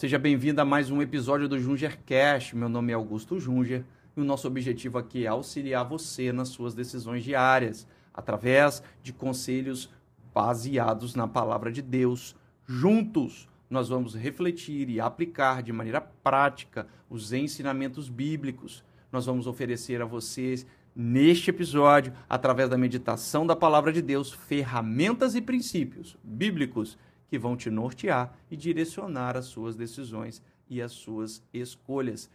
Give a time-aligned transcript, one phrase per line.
[0.00, 2.54] Seja bem-vindo a mais um episódio do Junger Cash.
[2.54, 3.84] Meu nome é Augusto Junger
[4.16, 9.90] e o nosso objetivo aqui é auxiliar você nas suas decisões diárias, através de conselhos
[10.34, 12.34] baseados na palavra de Deus.
[12.66, 18.82] Juntos, nós vamos refletir e aplicar de maneira prática os ensinamentos bíblicos.
[19.12, 25.34] Nós vamos oferecer a vocês neste episódio, através da meditação da palavra de Deus, ferramentas
[25.34, 26.96] e princípios bíblicos
[27.30, 32.28] que vão te nortear e direcionar as suas decisões e as suas escolhas.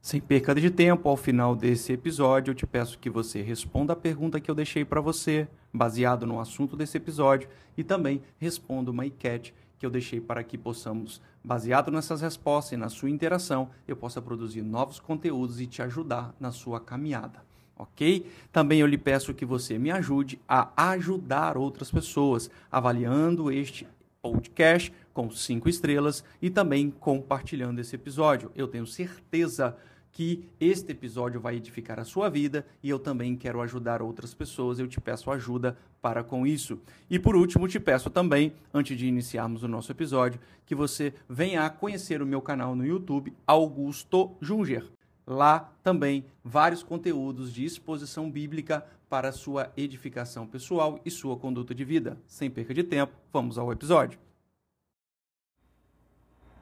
[0.00, 3.96] Sem perca de tempo, ao final desse episódio, eu te peço que você responda a
[3.96, 9.04] pergunta que eu deixei para você, baseado no assunto desse episódio, e também responda uma
[9.04, 13.94] enquete que eu deixei para que possamos, baseado nessas respostas e na sua interação, eu
[13.94, 17.49] possa produzir novos conteúdos e te ajudar na sua caminhada
[17.80, 18.26] ok?
[18.52, 23.86] Também eu lhe peço que você me ajude a ajudar outras pessoas, avaliando este
[24.20, 28.50] podcast com cinco estrelas e também compartilhando esse episódio.
[28.54, 29.76] Eu tenho certeza
[30.12, 34.78] que este episódio vai edificar a sua vida e eu também quero ajudar outras pessoas.
[34.78, 36.78] Eu te peço ajuda para com isso.
[37.08, 41.64] E por último, te peço também, antes de iniciarmos o nosso episódio, que você venha
[41.64, 44.84] a conhecer o meu canal no YouTube, Augusto Junger.
[45.30, 51.84] Lá também vários conteúdos de exposição bíblica para sua edificação pessoal e sua conduta de
[51.84, 52.18] vida.
[52.26, 54.18] Sem perca de tempo, vamos ao episódio.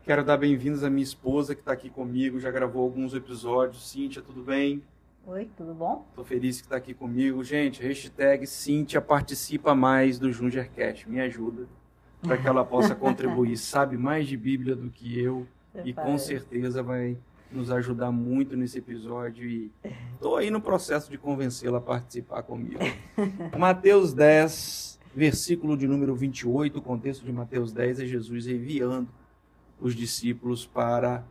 [0.04, 3.88] Quero dar bem-vindos à minha esposa que está aqui comigo, já gravou alguns episódios.
[3.88, 4.82] Cíntia, tudo bem?
[5.26, 6.04] Oi, tudo bom?
[6.10, 7.42] Estou feliz que está aqui comigo.
[7.42, 11.08] Gente, hashtag Cíntia participa mais do Jungercast.
[11.08, 11.66] Me ajuda
[12.20, 13.56] para que ela possa contribuir.
[13.56, 16.06] Sabe mais de Bíblia do que eu Você e faz.
[16.06, 17.16] com certeza vai
[17.50, 19.70] nos ajudar muito nesse episódio e
[20.14, 22.78] estou aí no processo de convencê-la a participar comigo.
[23.58, 29.08] Mateus 10, versículo de número 28, o contexto de Mateus 10 é Jesus enviando
[29.80, 31.24] os discípulos para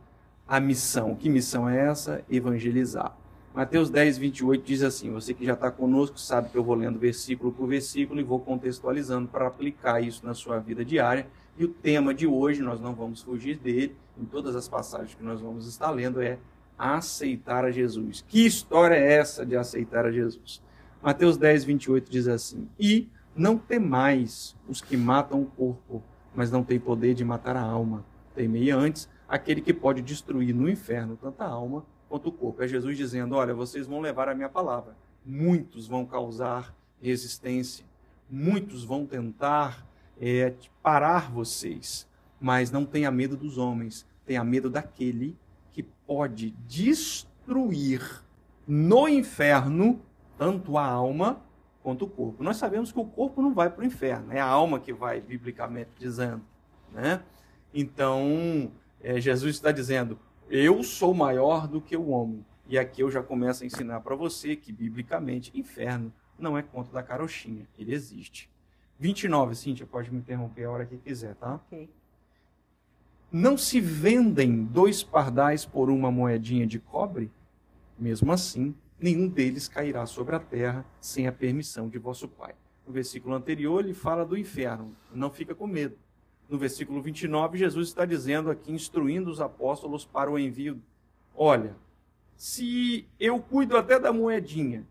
[0.46, 1.14] a missão.
[1.14, 2.24] Que missão é essa?
[2.30, 3.16] Evangelizar.
[3.54, 6.98] Mateus 10, 28 diz assim: Você que já está conosco sabe que eu vou lendo
[6.98, 11.26] versículo por versículo e vou contextualizando para aplicar isso na sua vida diária.
[11.56, 15.22] E o tema de hoje, nós não vamos fugir dele, em todas as passagens que
[15.22, 16.38] nós vamos estar lendo, é
[16.76, 18.24] aceitar a Jesus.
[18.26, 20.62] Que história é essa de aceitar a Jesus?
[21.02, 26.02] Mateus 10, 28 diz assim: E não temais os que matam o corpo,
[26.34, 28.04] mas não têm poder de matar a alma.
[28.34, 32.62] Temei antes aquele que pode destruir no inferno tanto a alma quanto o corpo.
[32.62, 34.96] É Jesus dizendo: Olha, vocês vão levar a minha palavra.
[35.24, 37.84] Muitos vão causar resistência,
[38.28, 39.86] muitos vão tentar
[40.20, 42.07] é, parar vocês,
[42.40, 45.36] mas não tenha medo dos homens, tenha medo daquele
[45.72, 48.22] que pode destruir
[48.66, 50.00] no inferno
[50.36, 51.42] tanto a alma
[51.82, 52.42] quanto o corpo.
[52.42, 55.20] Nós sabemos que o corpo não vai para o inferno, é a alma que vai,
[55.20, 56.42] biblicamente dizendo.
[56.92, 57.22] Né?
[57.72, 58.70] Então,
[59.00, 60.18] é, Jesus está dizendo:
[60.48, 62.44] Eu sou maior do que o homem.
[62.68, 66.92] E aqui eu já começo a ensinar para você que, biblicamente, inferno não é conta
[66.92, 68.50] da carochinha, ele existe.
[68.98, 71.54] 29, Cíntia, pode me interromper a hora que quiser, tá?
[71.54, 71.88] Ok.
[73.30, 77.30] Não se vendem dois pardais por uma moedinha de cobre?
[77.98, 82.54] Mesmo assim, nenhum deles cairá sobre a terra sem a permissão de vosso Pai.
[82.86, 84.96] No versículo anterior, ele fala do inferno.
[85.12, 85.96] Não fica com medo.
[86.48, 90.80] No versículo 29, Jesus está dizendo aqui, instruindo os apóstolos para o envio.
[91.34, 91.76] Olha,
[92.34, 94.86] se eu cuido até da moedinha,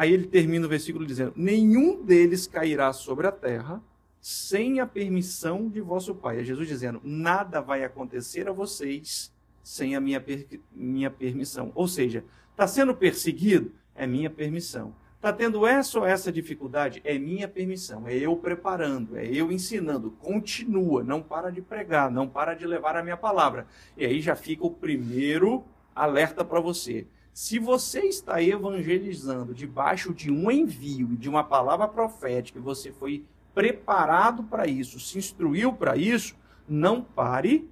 [0.00, 3.82] Aí ele termina o versículo dizendo: Nenhum deles cairá sobre a terra
[4.20, 6.40] sem a permissão de vosso Pai.
[6.40, 9.32] É Jesus dizendo: Nada vai acontecer a vocês
[9.62, 11.72] sem a minha, per minha permissão.
[11.74, 13.72] Ou seja, está sendo perseguido?
[13.94, 14.94] É minha permissão.
[15.16, 17.02] Está tendo essa ou essa dificuldade?
[17.04, 18.08] É minha permissão.
[18.08, 20.10] É eu preparando, é eu ensinando.
[20.12, 23.66] Continua, não para de pregar, não para de levar a minha palavra.
[23.98, 25.62] E aí já fica o primeiro
[25.94, 27.06] alerta para você.
[27.34, 33.24] Se você está evangelizando debaixo de um envio e de uma palavra profética, você foi
[33.54, 36.34] preparado para isso, se instruiu para isso,
[36.68, 37.68] não pare,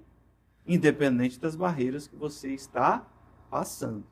[0.66, 3.06] independente das barreiras que você está
[3.50, 4.04] passando.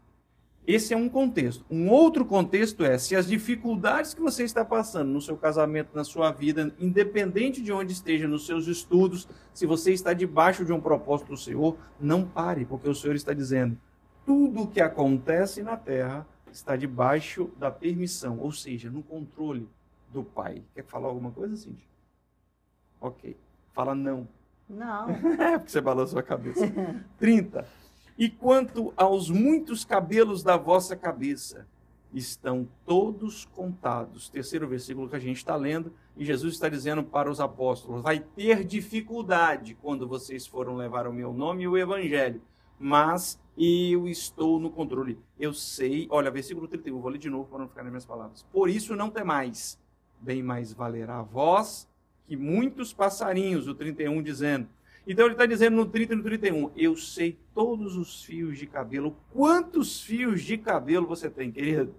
[0.66, 1.64] Esse é um contexto.
[1.70, 6.02] Um outro contexto é se as dificuldades que você está passando no seu casamento, na
[6.02, 10.80] sua vida, independente de onde esteja nos seus estudos, se você está debaixo de um
[10.80, 13.78] propósito do Senhor, não pare, porque o Senhor está dizendo:
[14.24, 19.68] tudo o que acontece na terra está debaixo da permissão, ou seja, no controle
[20.12, 20.62] do Pai.
[20.74, 21.86] Quer falar alguma coisa, Cintia?
[23.00, 23.36] Ok.
[23.72, 24.26] Fala não.
[24.68, 25.10] Não.
[25.38, 26.66] é porque você balançou a cabeça.
[27.18, 27.66] 30.
[28.18, 31.66] E quanto aos muitos cabelos da vossa cabeça,
[32.12, 34.28] estão todos contados.
[34.28, 38.20] Terceiro versículo que a gente está lendo, e Jesus está dizendo para os apóstolos: vai
[38.20, 42.40] ter dificuldade quando vocês foram levar o meu nome e o evangelho,
[42.78, 45.18] mas eu estou no controle.
[45.38, 48.42] Eu sei, olha, versículo 31, vou ler de novo para não ficar nas minhas palavras.
[48.52, 49.78] Por isso não temais,
[50.20, 51.88] bem mais valerá a vós
[52.26, 54.68] que muitos passarinhos, o 31 dizendo.
[55.06, 58.66] Então ele está dizendo no 30 e no 31, eu sei todos os fios de
[58.66, 59.16] cabelo.
[59.32, 61.94] Quantos fios de cabelo você tem, querido?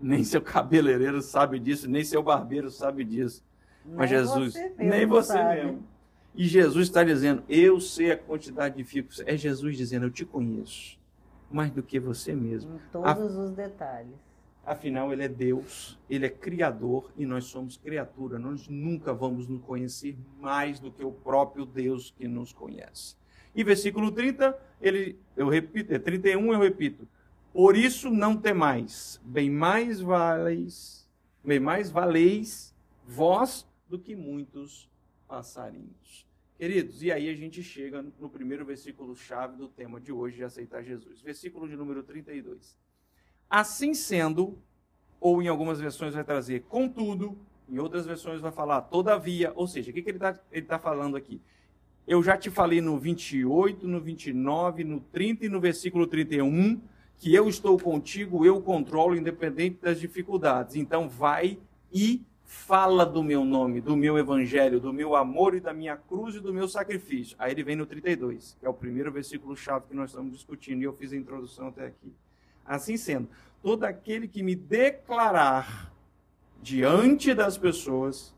[0.00, 3.44] Nem seu cabeleireiro sabe disso, nem seu barbeiro sabe disso.
[3.84, 5.62] Nem Mas Jesus, você nem você sabe.
[5.62, 5.88] mesmo.
[6.34, 9.22] E Jesus está dizendo, eu sei a quantidade de fios.
[9.24, 10.98] É Jesus dizendo, eu te conheço.
[11.50, 12.74] Mais do que você mesmo.
[12.74, 13.40] Em todos a...
[13.40, 14.16] os detalhes.
[14.64, 18.38] Afinal, ele é Deus, ele é Criador e nós somos criatura.
[18.38, 23.16] Nós nunca vamos nos conhecer mais do que o próprio Deus que nos conhece.
[23.54, 27.08] E versículo 30, ele, eu repito, é 31, eu repito.
[27.52, 31.06] Por isso não temais, bem mais valeis,
[31.44, 32.74] bem mais valeis
[33.04, 34.88] vós do que muitos
[35.28, 36.26] passarinhos.
[36.56, 40.44] Queridos, e aí a gente chega no primeiro versículo chave do tema de hoje de
[40.44, 41.20] aceitar Jesus.
[41.20, 42.76] Versículo de número 32.
[43.52, 44.56] Assim sendo,
[45.20, 47.36] ou em algumas versões vai trazer contudo,
[47.68, 50.32] em outras versões vai falar todavia, ou seja, o que, que ele está
[50.66, 51.38] tá falando aqui?
[52.08, 56.80] Eu já te falei no 28, no 29, no 30 e no versículo 31
[57.18, 60.74] que eu estou contigo, eu controlo independente das dificuldades.
[60.74, 61.58] Então vai
[61.92, 66.36] e fala do meu nome, do meu evangelho, do meu amor e da minha cruz
[66.36, 67.36] e do meu sacrifício.
[67.38, 70.80] Aí ele vem no 32, que é o primeiro versículo chave que nós estamos discutindo
[70.80, 72.14] e eu fiz a introdução até aqui.
[72.64, 73.28] Assim sendo,
[73.62, 75.92] todo aquele que me declarar
[76.60, 78.34] diante das pessoas,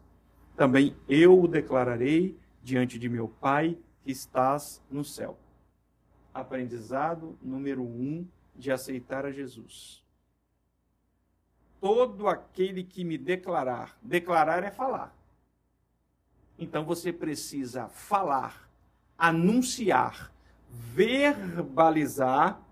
[0.57, 5.39] também eu o declararei diante de meu Pai que estás no céu.
[6.33, 8.27] Aprendizado número um
[8.57, 10.03] de aceitar a Jesus.
[11.81, 15.15] Todo aquele que me declarar, declarar é falar.
[16.59, 18.71] Então você precisa falar,
[19.19, 20.33] anunciar,
[20.71, 22.64] verbalizar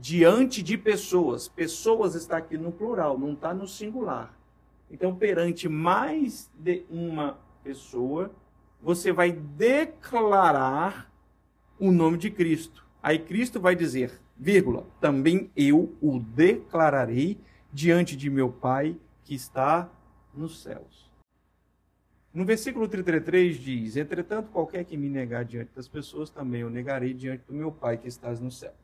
[0.00, 1.48] diante de pessoas.
[1.48, 4.36] Pessoas está aqui no plural, não está no singular.
[4.90, 8.30] Então, perante mais de uma pessoa,
[8.80, 11.10] você vai declarar
[11.78, 12.84] o nome de Cristo.
[13.02, 17.38] Aí Cristo vai dizer, vírgula, também eu o declararei
[17.72, 19.90] diante de meu Pai que está
[20.34, 21.10] nos céus.
[22.32, 27.12] No versículo 33 diz: Entretanto, qualquer que me negar diante das pessoas, também eu negarei
[27.12, 28.74] diante do meu Pai que estás no céu.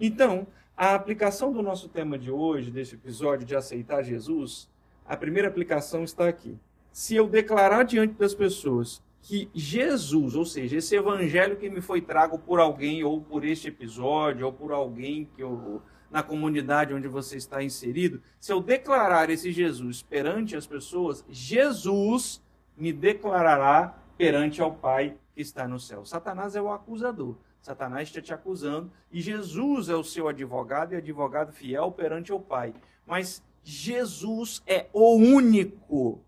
[0.00, 0.46] Então,
[0.76, 4.68] a aplicação do nosso tema de hoje, desse episódio de aceitar Jesus,
[5.06, 6.58] a primeira aplicação está aqui.
[6.92, 12.00] Se eu declarar diante das pessoas que Jesus, ou seja, esse evangelho que me foi
[12.00, 17.08] trago por alguém, ou por este episódio, ou por alguém que eu, na comunidade onde
[17.08, 22.42] você está inserido, se eu declarar esse Jesus perante as pessoas, Jesus
[22.76, 26.04] me declarará perante ao Pai que está no céu.
[26.04, 27.36] Satanás é o acusador.
[27.66, 32.38] Satanás está te acusando e Jesus é o seu advogado e advogado fiel perante o
[32.38, 32.72] Pai.
[33.04, 36.20] Mas Jesus é o único,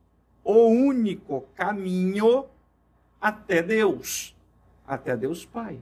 [0.43, 2.46] o único caminho
[3.20, 4.35] até Deus,
[4.85, 5.79] até Deus Pai.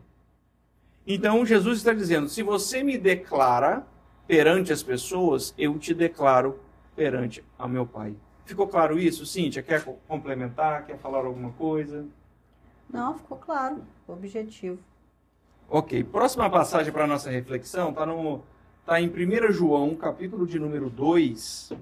[1.06, 3.86] Então Jesus está dizendo: se você me declara
[4.26, 6.60] perante as pessoas, eu te declaro
[6.94, 8.14] perante ao meu Pai.
[8.44, 9.62] Ficou claro isso, Cíntia?
[9.62, 10.84] Quer complementar?
[10.84, 12.04] Quer falar alguma coisa?
[12.90, 13.82] Não, ficou claro.
[14.06, 14.78] Objetivo.
[15.68, 18.06] Ok, próxima passagem para a nossa reflexão está
[18.86, 21.72] tá em 1 João, capítulo de número 2.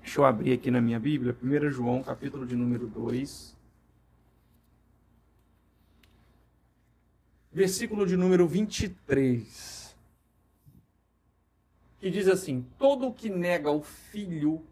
[0.00, 1.36] Deixa eu abrir aqui na minha Bíblia.
[1.42, 3.54] 1 João, capítulo de número 2.
[7.52, 9.94] Versículo de número 23.
[11.98, 14.64] Que diz assim: Todo que nega o filho,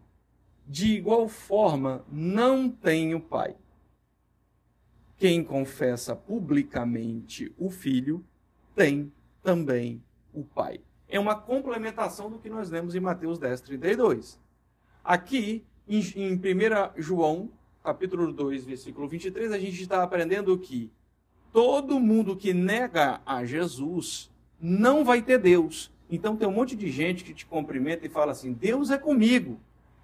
[0.65, 3.55] de igual forma, não tem o pai.
[5.17, 8.23] Quem confessa publicamente o Filho
[8.75, 10.03] tem também
[10.33, 10.81] o Pai.
[11.07, 14.39] É uma complementação do que nós lemos em Mateus 10, 32.
[15.03, 16.39] Aqui, em, em 1
[17.01, 17.49] João,
[17.83, 20.91] capítulo 2, versículo 23, a gente está aprendendo que
[21.53, 24.29] todo mundo que nega a Jesus
[24.59, 25.91] não vai ter Deus.
[26.09, 29.59] Então tem um monte de gente que te cumprimenta e fala assim: Deus é comigo,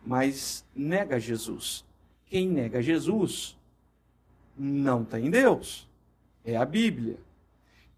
[0.06, 1.86] mas nega Jesus.
[2.26, 3.58] Quem nega Jesus
[4.62, 5.90] não tem Deus.
[6.46, 7.18] É a Bíblia.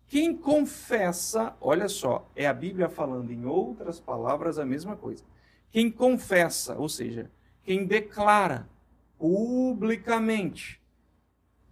[0.08, 5.24] Quem confessa, olha só, é a Bíblia falando em outras palavras a mesma coisa.
[5.70, 7.30] Quem confessa, ou seja,
[7.64, 8.70] quem declara
[9.18, 10.80] publicamente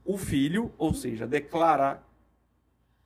[0.04, 2.04] o Filho, ou seja, declara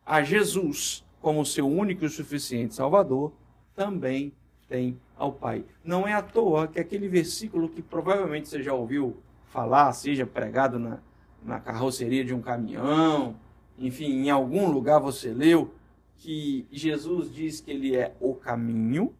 [0.06, 3.32] a Jesus como seu único e suficiente Salvador,
[3.76, 4.32] também
[4.68, 5.66] tem ao Pai.
[5.84, 10.80] Não é à toa que aquele versículo que provavelmente você já ouviu falar, seja pregado
[10.80, 11.00] na,
[11.46, 13.36] na carroceria de um caminhão,
[13.78, 15.74] enfim, em algum lugar você leu,
[16.18, 19.14] que Jesus diz que ele é o caminho,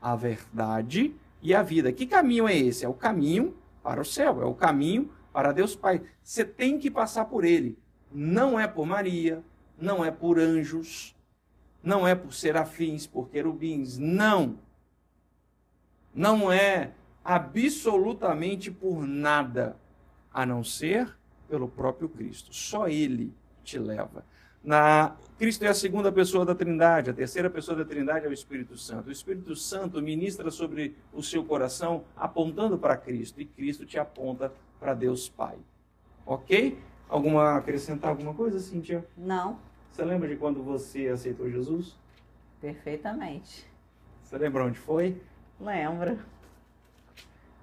[0.00, 1.92] a verdade e a vida.
[1.92, 2.84] Que caminho é esse?
[2.84, 6.02] É o caminho para o céu, é o caminho para Deus Pai.
[6.22, 7.76] Você tem que passar por ele.
[8.12, 9.42] Não é por Maria,
[9.78, 11.16] não é por anjos,
[11.82, 14.58] não é por serafins, por querubins, não.
[16.14, 16.92] Não é
[17.24, 19.76] absolutamente por nada,
[20.32, 21.15] a não ser
[21.48, 22.54] pelo próprio Cristo.
[22.54, 23.32] Só ele
[23.64, 24.24] te leva.
[24.62, 28.32] Na Cristo é a segunda pessoa da Trindade, a terceira pessoa da Trindade é o
[28.32, 29.08] Espírito Santo.
[29.08, 34.52] O Espírito Santo ministra sobre o seu coração apontando para Cristo e Cristo te aponta
[34.80, 35.56] para Deus Pai.
[36.24, 36.78] OK?
[37.08, 39.06] Alguma acrescentar alguma coisa, Cíntia?
[39.16, 39.58] Não.
[39.92, 41.96] Você lembra de quando você aceitou Jesus?
[42.60, 43.66] Perfeitamente.
[44.22, 45.20] Você lembra onde foi?
[45.60, 46.18] Lembro.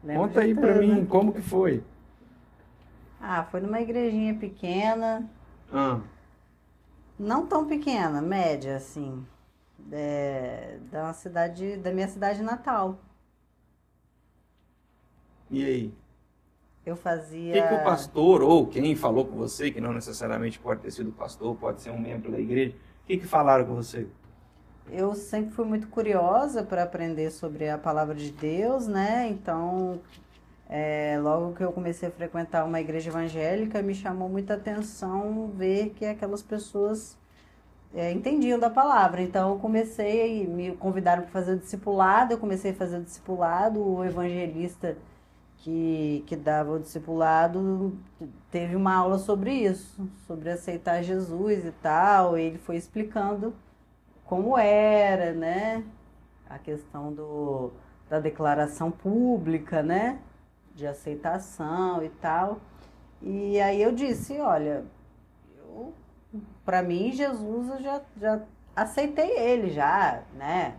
[0.03, 1.83] Lembro Conta aí para mim, como que foi?
[3.25, 5.29] Ah, foi numa igrejinha pequena.
[5.71, 6.01] Ah.
[7.17, 9.25] Não tão pequena, média, assim.
[9.89, 12.99] É, da cidade, da minha cidade natal.
[15.49, 15.93] E aí?
[16.85, 17.51] Eu fazia.
[17.51, 20.91] O que, que, o pastor, ou quem falou com você, que não necessariamente pode ter
[20.91, 24.05] sido pastor, pode ser um membro da igreja, o que, que falaram com você?
[24.91, 29.29] Eu sempre fui muito curiosa para aprender sobre a palavra de Deus, né?
[29.29, 30.01] Então,
[30.69, 35.89] é, logo que eu comecei a frequentar uma igreja evangélica, me chamou muita atenção ver
[35.91, 37.17] que aquelas pessoas
[37.93, 39.21] é, entendiam da palavra.
[39.21, 43.81] Então, eu comecei, me convidaram para fazer o discipulado, eu comecei a fazer o discipulado,
[43.85, 44.97] o evangelista
[45.57, 47.97] que, que dava o discipulado
[48.51, 52.37] teve uma aula sobre isso, sobre aceitar Jesus e tal.
[52.37, 53.53] E ele foi explicando
[54.25, 55.83] como era, né?
[56.49, 57.71] A questão do,
[58.09, 60.19] da declaração pública, né?
[60.75, 62.59] De aceitação e tal.
[63.21, 64.83] E aí eu disse, olha,
[66.65, 68.41] para mim Jesus eu já, já
[68.75, 70.75] aceitei ele já, né?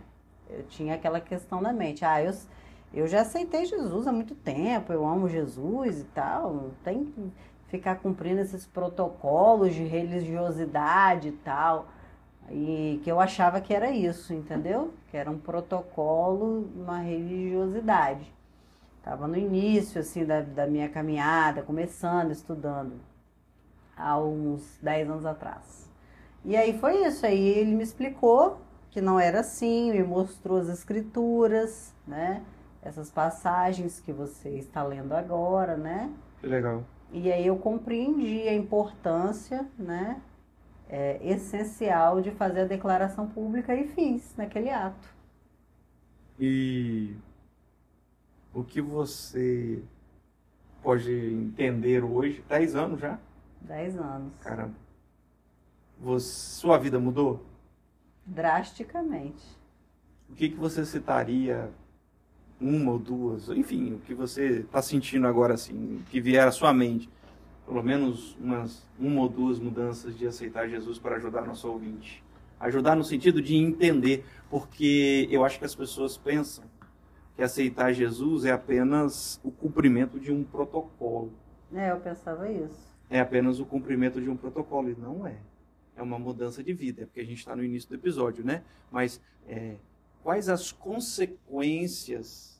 [0.49, 2.31] Eu tinha aquela questão na mente, ah, eu
[2.93, 7.31] eu já aceitei Jesus há muito tempo, eu amo Jesus e tal, não tem que
[7.67, 11.87] ficar cumprindo esses protocolos de religiosidade e tal.
[12.49, 14.93] E que eu achava que era isso, entendeu?
[15.11, 18.33] Que era um protocolo, uma religiosidade.
[19.05, 22.93] Estava no início, assim, da, da minha caminhada, começando, estudando,
[23.95, 25.87] há uns 10 anos atrás.
[26.43, 28.59] E aí foi isso, aí ele me explicou
[28.89, 32.41] que não era assim, me mostrou as escrituras, né?
[32.81, 36.11] essas passagens que você está lendo agora, né?
[36.41, 36.83] Que legal.
[37.11, 40.19] E aí eu compreendi a importância, né,
[40.89, 45.13] é, essencial de fazer a declaração pública e fiz naquele ato.
[46.39, 47.15] E
[48.55, 49.83] o que você
[50.81, 52.41] pode entender hoje?
[52.47, 53.19] Dez anos já?
[53.59, 54.31] Dez anos.
[54.41, 54.73] Caramba.
[55.99, 57.45] Você, sua vida mudou?
[58.25, 59.43] Drasticamente.
[60.29, 61.69] O que, que você citaria
[62.59, 66.73] uma ou duas, enfim, o que você está sentindo agora, assim, que vier à sua
[66.73, 67.09] mente,
[67.65, 72.23] pelo menos umas uma ou duas mudanças de aceitar Jesus para ajudar nosso ouvinte.
[72.57, 76.63] Ajudar no sentido de entender, porque eu acho que as pessoas pensam
[77.35, 81.33] que aceitar Jesus é apenas o cumprimento de um protocolo.
[81.73, 82.93] É, eu pensava isso.
[83.09, 85.37] É apenas o cumprimento de um protocolo, e não é.
[85.95, 88.63] É uma mudança de vida, é porque a gente está no início do episódio, né?
[88.91, 89.75] Mas é,
[90.23, 92.55] quais as consequências.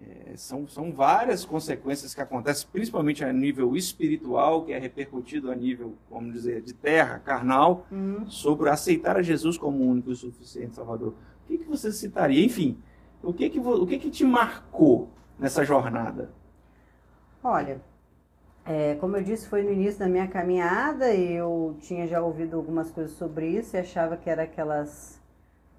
[0.00, 5.54] É, são, são várias consequências que acontecem, principalmente a nível espiritual, que é repercutido a
[5.54, 8.28] nível, vamos dizer, de terra, carnal, uhum.
[8.28, 11.14] sobre aceitar a Jesus como único e suficiente Salvador.
[11.44, 12.44] O que, que você citaria?
[12.44, 12.78] Enfim,
[13.24, 16.30] o que, que, o que, que te marcou nessa jornada?
[17.42, 17.80] Olha,
[18.64, 22.90] é, como eu disse, foi no início da minha caminhada, eu tinha já ouvido algumas
[22.90, 25.20] coisas sobre isso e achava que era aquelas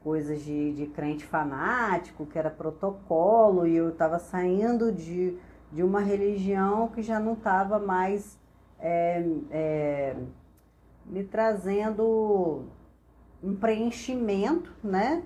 [0.03, 5.35] coisas de, de crente fanático, que era protocolo, e eu estava saindo de,
[5.71, 8.37] de uma religião que já não estava mais
[8.79, 10.15] é, é,
[11.07, 12.65] me trazendo
[13.43, 15.23] um preenchimento, né?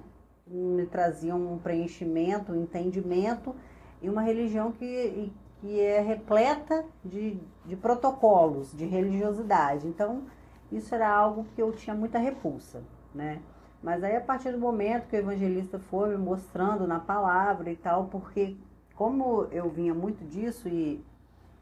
[0.49, 3.55] Me trazia um preenchimento, um entendimento,
[4.01, 9.87] e uma religião que, que é repleta de, de protocolos, de religiosidade.
[9.87, 10.23] Então,
[10.71, 12.81] isso era algo que eu tinha muita repulsa,
[13.13, 13.39] né?
[13.81, 17.75] Mas aí a partir do momento que o evangelista foi me mostrando na palavra e
[17.75, 18.57] tal, porque
[18.93, 21.01] como eu vinha muito disso e,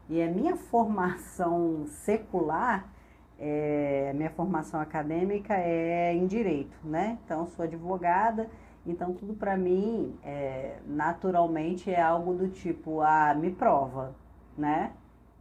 [0.08, 2.88] e a minha formação secular,
[3.38, 7.18] é, minha formação acadêmica é em direito, né?
[7.24, 8.50] Então sou advogada
[8.88, 14.14] Então, tudo para mim, é, naturalmente, é algo do tipo, ah, me prova,
[14.56, 14.92] né?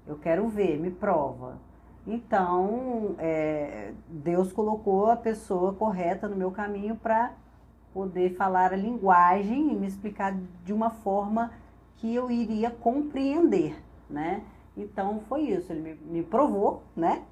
[0.05, 1.57] Eu quero ver, me prova.
[2.05, 7.33] Então, é, Deus colocou a pessoa correta no meu caminho para
[7.93, 11.53] poder falar a linguagem e me explicar de uma forma
[11.95, 14.43] que eu iria compreender, né?
[14.75, 15.71] Então, foi isso.
[15.71, 17.23] Ele me, me provou, né?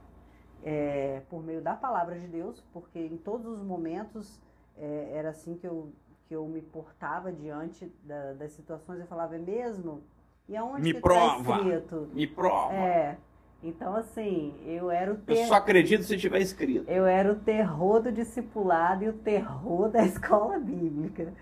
[0.63, 4.39] É, por meio da palavra de Deus, porque em todos os momentos
[4.77, 5.91] é, era assim que eu
[6.27, 10.01] que eu me portava diante da, das situações, eu falava, é mesmo?
[10.47, 12.09] E aonde me que tá prova, tá escrito?
[12.13, 12.73] Me prova.
[12.73, 13.17] É.
[13.63, 15.39] Então, assim, eu era o ter...
[15.39, 16.89] Eu só acredito se tiver escrito.
[16.89, 21.33] Eu era o terror do discipulado e o terror da escola bíblica.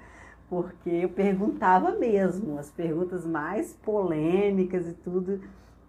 [0.50, 5.42] Porque eu perguntava mesmo, as perguntas mais polêmicas e tudo.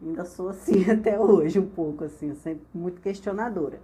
[0.02, 3.80] Ainda sou assim até hoje, um pouco assim, sempre muito questionadora.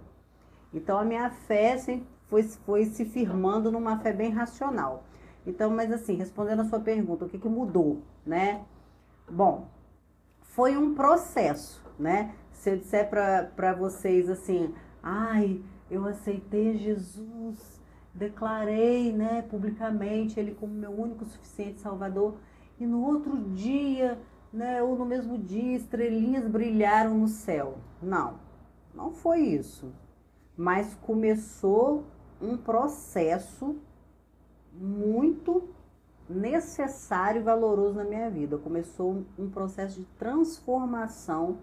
[0.73, 5.03] Então, a minha fé sempre foi, foi se firmando numa fé bem racional.
[5.45, 8.63] Então, mas assim, respondendo a sua pergunta, o que, que mudou, né?
[9.29, 9.67] Bom,
[10.41, 12.33] foi um processo, né?
[12.53, 14.73] Se eu disser para vocês assim,
[15.03, 17.81] ai, eu aceitei Jesus,
[18.13, 22.35] declarei, né, publicamente ele como meu único suficiente Salvador,
[22.79, 24.17] e no outro dia,
[24.53, 27.77] né, ou no mesmo dia, estrelinhas brilharam no céu.
[28.01, 28.35] Não,
[28.93, 29.91] não foi isso.
[30.55, 32.05] Mas começou
[32.41, 33.75] um processo
[34.73, 35.69] muito
[36.29, 38.57] necessário e valoroso na minha vida.
[38.57, 41.57] Começou um processo de transformação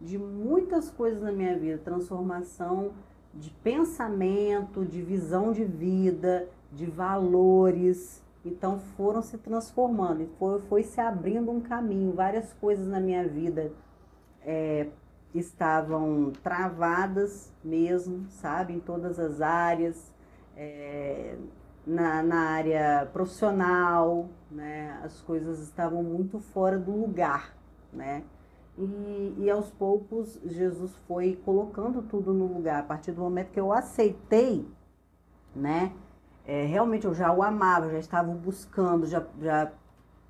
[0.00, 2.92] de muitas coisas na minha vida, transformação
[3.32, 8.22] de pensamento, de visão de vida, de valores.
[8.44, 12.12] Então foram se transformando e foi, foi se abrindo um caminho.
[12.12, 13.72] Várias coisas na minha vida
[14.44, 14.88] é,
[15.34, 20.12] estavam travadas mesmo, sabe, em todas as áreas,
[20.56, 21.36] é,
[21.86, 27.54] na, na área profissional, né, as coisas estavam muito fora do lugar,
[27.92, 28.22] né,
[28.78, 33.60] e, e aos poucos Jesus foi colocando tudo no lugar, a partir do momento que
[33.60, 34.66] eu aceitei,
[35.54, 35.92] né,
[36.44, 39.72] é, realmente eu já o amava, já estava buscando, já, já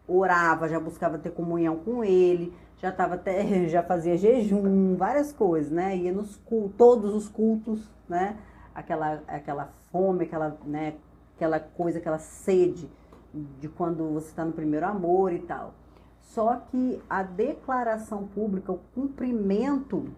[0.07, 5.71] orava, já buscava ter comunhão com ele, já tava até, já fazia jejum, várias coisas,
[5.71, 5.97] né?
[5.97, 8.37] Ia nos cultos, todos os cultos, né?
[8.75, 10.95] Aquela, aquela fome, aquela, né?
[11.37, 12.91] aquela coisa, aquela sede
[13.33, 15.75] de quando você está no primeiro amor e tal.
[16.21, 20.13] Só que a declaração pública, o cumprimento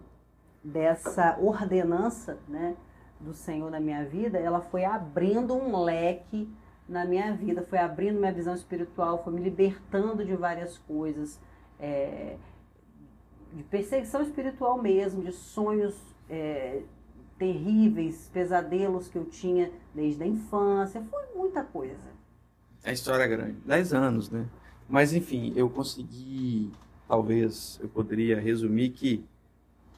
[0.63, 2.75] dessa ordenança, né,
[3.19, 6.49] do Senhor na minha vida, ela foi abrindo um leque
[6.87, 11.39] na minha vida, foi abrindo minha visão espiritual, foi me libertando de várias coisas.
[11.79, 12.37] É,
[13.55, 15.95] de perseguição espiritual mesmo, de sonhos
[16.29, 16.81] é,
[17.37, 22.15] terríveis, pesadelos que eu tinha desde a infância, foi muita coisa.
[22.83, 24.45] É história grande, dez anos, né?
[24.87, 26.71] Mas enfim, eu consegui,
[27.07, 29.25] talvez eu poderia resumir que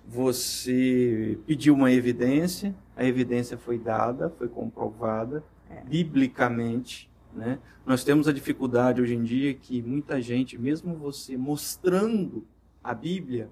[0.08, 5.82] você pediu uma evidência, a evidência foi dada, foi comprovada é.
[5.84, 7.60] biblicamente, né?
[7.86, 12.46] Nós temos a dificuldade hoje em dia que muita gente, mesmo você mostrando
[12.88, 13.52] a Bíblia,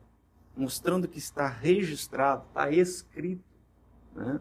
[0.56, 3.44] mostrando que está registrado, está escrito,
[4.16, 4.40] né?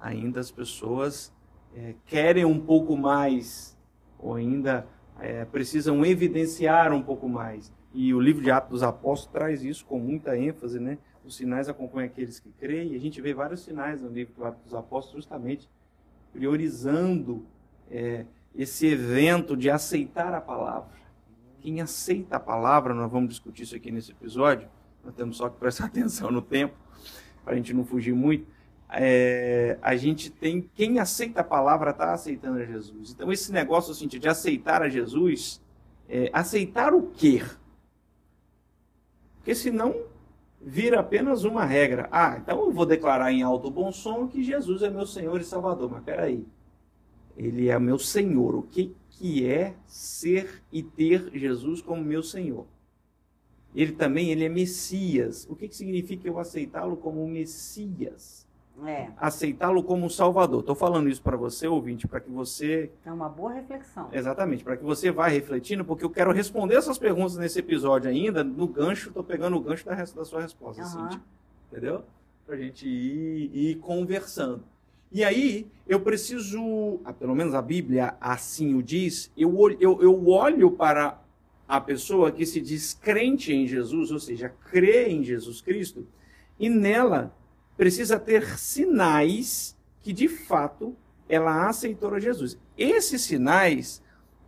[0.00, 1.32] ainda as pessoas
[1.76, 3.78] é, querem um pouco mais,
[4.18, 4.84] ou ainda
[5.20, 7.72] é, precisam evidenciar um pouco mais.
[7.94, 10.98] E o livro de Atos dos Apóstolos traz isso com muita ênfase, né?
[11.24, 14.42] Os sinais acompanham aqueles que creem, e a gente vê vários sinais no livro de
[14.42, 15.70] Atos dos Apóstolos, justamente
[16.32, 17.46] priorizando
[17.88, 21.05] é, esse evento de aceitar a palavra
[21.66, 24.68] quem aceita a palavra, nós vamos discutir isso aqui nesse episódio,
[25.04, 26.76] nós temos só que prestar atenção no tempo,
[27.44, 28.46] para a gente não fugir muito.
[28.88, 33.10] É, a gente tem quem aceita a palavra está aceitando a Jesus.
[33.10, 35.60] Então esse negócio assim, de aceitar a Jesus,
[36.08, 37.42] é, aceitar o quê?
[39.38, 39.92] Porque senão
[40.62, 42.08] vira apenas uma regra.
[42.12, 45.44] Ah, então eu vou declarar em alto bom som que Jesus é meu Senhor e
[45.44, 45.90] Salvador.
[45.90, 46.46] Mas peraí,
[47.36, 48.54] Ele é meu Senhor.
[48.54, 52.66] O que que é ser e ter Jesus como meu Senhor.
[53.74, 55.46] Ele também ele é Messias.
[55.50, 58.46] O que, que significa eu aceitá-lo como Messias?
[58.84, 59.08] É.
[59.16, 60.60] Aceitá-lo como Salvador.
[60.60, 62.90] Estou falando isso para você, ouvinte, para que você.
[63.06, 64.08] É uma boa reflexão.
[64.12, 68.44] Exatamente, para que você vá refletindo, porque eu quero responder essas perguntas nesse episódio ainda,
[68.44, 70.88] no gancho, estou pegando o gancho da, da sua resposta, uhum.
[70.88, 71.20] Cíntia.
[71.70, 72.04] Entendeu?
[72.44, 74.62] Para a gente ir, ir conversando.
[75.16, 79.50] E aí eu preciso, ah, pelo menos a Bíblia assim o diz, eu,
[79.80, 81.18] eu, eu olho para
[81.66, 86.06] a pessoa que se diz crente em Jesus, ou seja, crê em Jesus Cristo,
[86.60, 87.34] e nela
[87.78, 90.94] precisa ter sinais que de fato
[91.26, 92.58] ela aceitou a Jesus.
[92.76, 94.02] Esses sinais,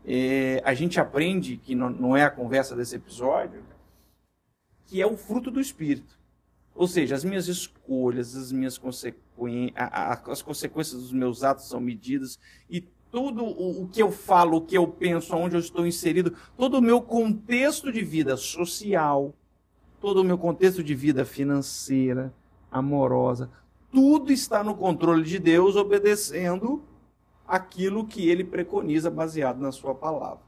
[0.04, 3.62] é, a gente aprende, que não, não é a conversa desse episódio,
[4.84, 6.18] que é o fruto do Espírito.
[6.74, 9.27] Ou seja, as minhas escolhas, as minhas consequências,
[9.74, 14.76] as consequências dos meus atos são medidas e tudo o que eu falo, o que
[14.76, 19.34] eu penso, onde eu estou inserido, todo o meu contexto de vida social,
[20.00, 22.32] todo o meu contexto de vida financeira,
[22.70, 23.50] amorosa,
[23.90, 26.82] tudo está no controle de Deus, obedecendo
[27.46, 30.40] aquilo que ele preconiza baseado na sua palavra.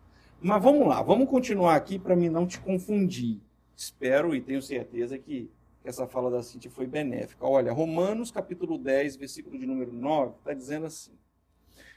[0.43, 3.41] Mas vamos lá, vamos continuar aqui para mim não te confundir.
[3.75, 5.51] Espero e tenho certeza que
[5.85, 7.47] essa fala da Cintia foi benéfica.
[7.47, 11.13] Olha, Romanos capítulo 10, versículo de número 9, está dizendo assim: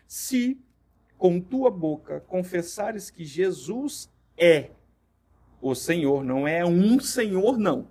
[0.07, 0.59] Se
[1.17, 4.71] com tua boca confessares que Jesus é
[5.61, 7.87] o Senhor, não é um Senhor, não,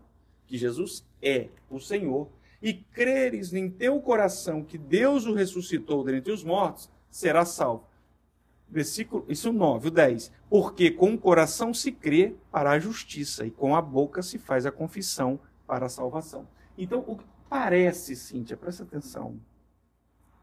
[0.46, 2.28] que Jesus é o Senhor,
[2.60, 7.88] e creres em teu coração que Deus o ressuscitou dentre os mortos, será salvo.
[8.68, 10.32] Versículo, isso 9, o 10.
[10.48, 14.64] Porque com o coração se crê para a justiça e com a boca se faz
[14.64, 15.38] a confissão
[15.72, 16.46] para a salvação.
[16.76, 19.40] Então, o que parece, Cíntia, presta atenção,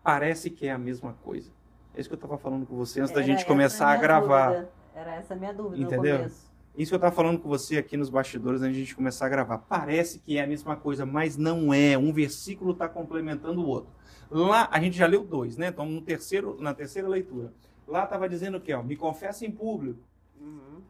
[0.03, 1.51] parece que é a mesma coisa.
[1.93, 4.49] É isso que eu estava falando com você antes Era da gente começar a gravar.
[4.49, 4.71] Dúvida.
[4.95, 6.13] Era essa a minha dúvida Entendeu?
[6.13, 6.51] no começo.
[6.75, 9.27] Isso que eu estava falando com você aqui nos bastidores antes de a gente começar
[9.27, 9.59] a gravar.
[9.59, 11.95] Parece que é a mesma coisa, mas não é.
[11.95, 13.91] Um versículo está complementando o outro.
[14.31, 15.69] Lá, a gente já leu dois, né?
[15.69, 17.53] Estamos no terceiro, na terceira leitura.
[17.87, 18.73] Lá estava dizendo o quê?
[18.73, 19.99] Ó, me confessa em público.
[20.41, 20.81] Uhum.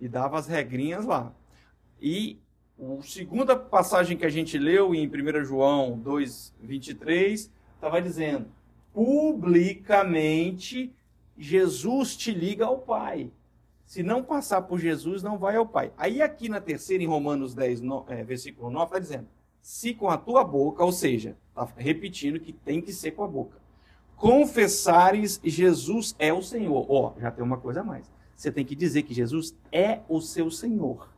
[0.00, 1.34] E dava as regrinhas lá.
[2.00, 2.40] E
[2.78, 8.46] a segunda passagem que a gente leu em 1 João 2, 23, estava dizendo:
[8.92, 10.92] publicamente
[11.38, 13.30] Jesus te liga ao Pai.
[13.84, 15.92] Se não passar por Jesus, não vai ao Pai.
[15.96, 19.28] Aí aqui na terceira, em Romanos 10, no, é, versículo 9, está dizendo,
[19.62, 23.28] se com a tua boca, ou seja, está repetindo que tem que ser com a
[23.28, 23.58] boca,
[24.16, 26.84] confessares Jesus é o Senhor.
[26.88, 28.10] Ó, oh, já tem uma coisa a mais.
[28.34, 31.08] Você tem que dizer que Jesus é o seu Senhor.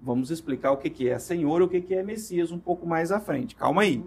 [0.00, 2.86] Vamos explicar o que, que é Senhor e o que, que é Messias um pouco
[2.86, 3.56] mais à frente.
[3.56, 4.04] Calma aí.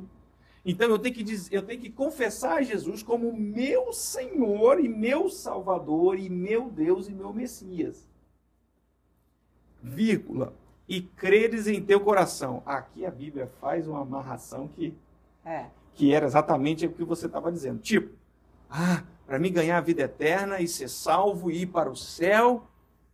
[0.66, 5.30] Então eu tenho que dizer, eu tenho que confessar Jesus como meu Senhor e meu
[5.30, 8.08] Salvador e meu Deus e meu Messias.
[9.82, 10.54] Vírgula.
[10.88, 12.64] E creres em teu coração.
[12.66, 14.94] Aqui a Bíblia faz uma amarração que
[15.46, 15.68] é.
[15.94, 17.80] que era exatamente o que você estava dizendo.
[17.80, 18.14] Tipo,
[18.70, 22.68] ah, para mim ganhar a vida eterna e ser salvo e ir para o céu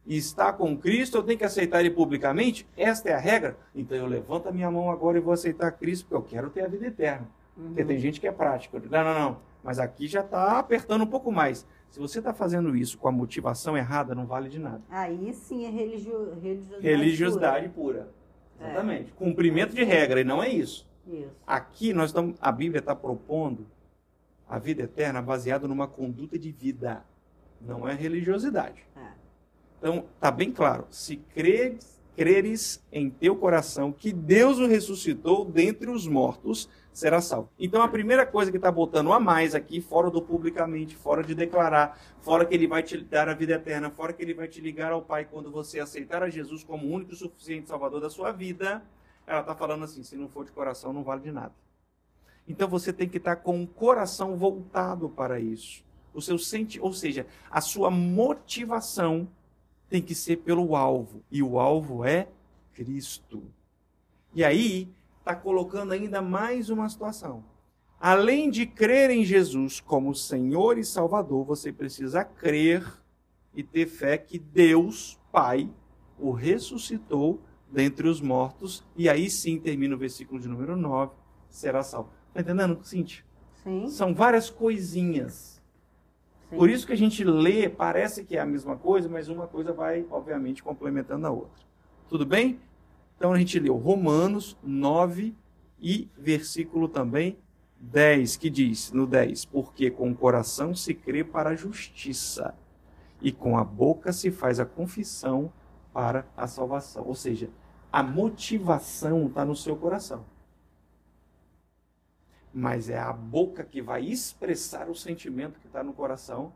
[0.06, 2.68] e estar com Cristo, eu tenho que aceitar Ele publicamente?
[2.78, 3.58] Esta é a regra?
[3.74, 6.64] Então eu levanto a minha mão agora e vou aceitar Cristo, porque eu quero ter
[6.64, 7.28] a vida eterna.
[7.58, 7.68] Uhum.
[7.68, 8.82] Porque tem gente que é prática.
[8.90, 9.38] Não, não, não.
[9.64, 11.66] Mas aqui já está apertando um pouco mais.
[11.90, 14.82] Se você está fazendo isso com a motivação errada, não vale de nada.
[14.90, 16.34] Aí sim é religio...
[16.42, 18.00] religiosidade, religiosidade pura.
[18.00, 18.10] pura.
[18.60, 18.72] É.
[18.72, 19.12] Exatamente.
[19.12, 19.16] É.
[19.16, 20.88] Cumprimento de regra, e não é isso.
[21.08, 21.32] isso.
[21.48, 23.66] Aqui nós estamos, a Bíblia está propondo
[24.48, 27.04] a vida eterna baseada numa conduta de vida.
[27.60, 28.86] Não é religiosidade.
[28.96, 29.25] É.
[29.86, 30.88] Então, está bem claro.
[30.90, 37.52] Se creres, creres em teu coração que Deus o ressuscitou dentre os mortos, será salvo.
[37.60, 41.36] Então, a primeira coisa que está botando a mais aqui, fora do publicamente, fora de
[41.36, 44.60] declarar, fora que ele vai te dar a vida eterna, fora que ele vai te
[44.60, 48.10] ligar ao Pai quando você aceitar a Jesus como o único e suficiente Salvador da
[48.10, 48.82] sua vida,
[49.28, 51.54] ela está falando assim: se não for de coração, não vale de nada.
[52.48, 55.86] Então, você tem que estar tá com o coração voltado para isso.
[56.12, 59.28] O seu senti ou seja, a sua motivação
[59.90, 61.24] tem que ser pelo alvo.
[61.32, 62.28] E o alvo é
[62.74, 63.44] Cristo.
[64.34, 67.44] E aí, está colocando ainda mais uma situação.
[68.00, 72.86] Além de crer em Jesus como Senhor e Salvador, você precisa crer
[73.56, 75.70] e ter fé que Deus, Pai,
[76.20, 77.40] o ressuscitou
[77.72, 78.86] dentre os mortos.
[78.96, 81.14] E aí sim, termina o versículo de número 9,
[81.50, 82.10] será salvo.
[82.28, 83.24] Está entendendo, Cintia?
[83.64, 83.88] Sim.
[83.90, 85.55] São várias coisinhas
[86.50, 89.74] Por isso que a gente lê, parece que é a mesma coisa, mas uma coisa
[89.74, 91.66] vai, obviamente, complementando a outra.
[92.08, 92.60] Tudo bem?
[93.18, 95.36] Então a gente leu Romanos 9
[95.80, 97.38] e versículo também
[97.80, 102.54] 10, que diz, no 10, porque com o coração se crê para a justiça,
[103.22, 105.52] e com a boca se faz a confissão
[105.94, 107.06] para a salvação.
[107.08, 107.50] Ou seja,
[107.92, 110.26] a motivação está no seu coração
[112.58, 116.54] mas é a boca que vai expressar o sentimento que está no coração,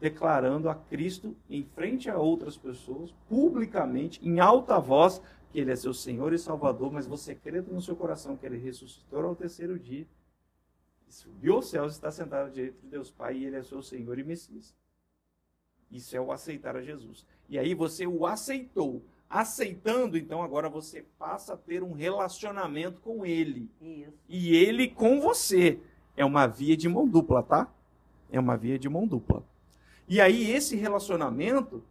[0.00, 5.76] declarando a Cristo em frente a outras pessoas, publicamente, em alta voz, que Ele é
[5.76, 9.78] seu Senhor e Salvador, mas você crê no seu coração que Ele ressuscitou ao terceiro
[9.78, 10.04] dia,
[11.08, 14.24] subiu aos céus, está sentado direito de Deus Pai e Ele é seu Senhor e
[14.24, 14.74] Messias.
[15.92, 17.24] Isso é o aceitar a Jesus.
[17.48, 19.00] E aí você o aceitou
[19.40, 23.68] aceitando, então agora você passa a ter um relacionamento com ele.
[23.80, 24.12] Isso.
[24.28, 25.78] E ele com você.
[26.16, 27.68] É uma via de mão dupla, tá?
[28.32, 29.44] É uma via de mão dupla.
[30.08, 31.82] E aí esse relacionamento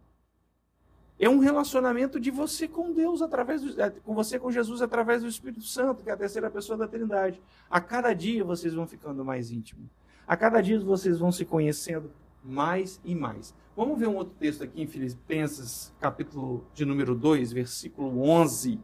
[1.20, 5.22] é um relacionamento de você com Deus através do, é, com você com Jesus através
[5.22, 7.40] do Espírito Santo, que é a terceira pessoa da Trindade.
[7.70, 9.86] A cada dia vocês vão ficando mais íntimos.
[10.26, 12.10] A cada dia vocês vão se conhecendo
[12.46, 13.54] mais e mais.
[13.76, 18.80] Vamos ver um outro texto aqui em Filipenses, capítulo de número 2, versículo 11.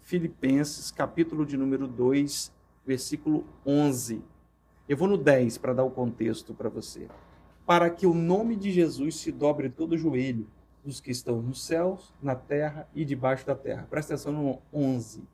[0.00, 2.52] Filipenses, capítulo de número 2,
[2.86, 4.22] versículo 11.
[4.88, 7.08] Eu vou no 10 para dar o contexto para você.
[7.66, 10.46] Para que o nome de Jesus se dobre todo o joelho
[10.84, 13.88] dos que estão nos céus, na terra e debaixo da terra.
[13.90, 15.24] Presta atenção no 11.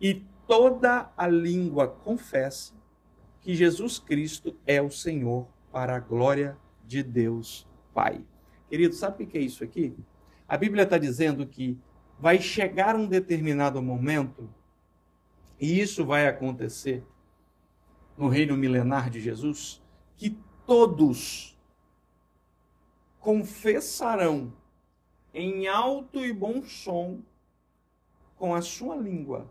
[0.00, 2.72] E toda a língua confesse
[3.40, 8.24] que Jesus Cristo é o Senhor para a glória de Deus Pai.
[8.68, 9.96] Querido, sabe o que é isso aqui?
[10.48, 11.78] A Bíblia está dizendo que
[12.18, 14.48] vai chegar um determinado momento,
[15.60, 17.04] e isso vai acontecer
[18.16, 19.82] no reino milenar de Jesus,
[20.16, 21.58] que todos
[23.18, 24.52] confessarão
[25.34, 27.20] em alto e bom som
[28.36, 29.50] com a sua língua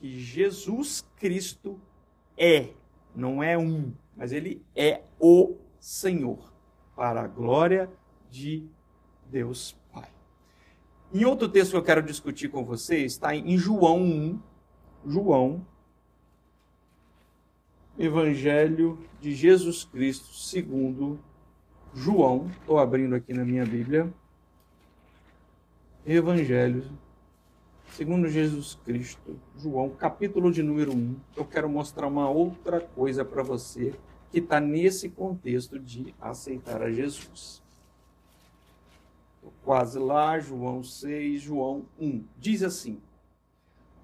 [0.00, 1.78] que Jesus Cristo
[2.36, 2.70] é,
[3.14, 6.52] não é um, mas ele é o Senhor,
[6.94, 7.90] para a glória
[8.30, 8.68] de
[9.26, 10.08] Deus Pai.
[11.12, 14.40] Em outro texto que eu quero discutir com você está em João 1,
[15.06, 15.66] João,
[17.98, 21.18] Evangelho de Jesus Cristo, segundo
[21.94, 22.48] João.
[22.60, 24.12] Estou abrindo aqui na minha Bíblia.
[26.06, 26.84] Evangelho
[27.92, 31.16] segundo Jesus Cristo, João, capítulo de número 1.
[31.36, 33.92] Eu quero mostrar uma outra coisa para você
[34.30, 37.62] que está nesse contexto de aceitar a Jesus.
[39.42, 42.24] Tô quase lá, João 6, João 1.
[42.38, 43.00] Diz assim: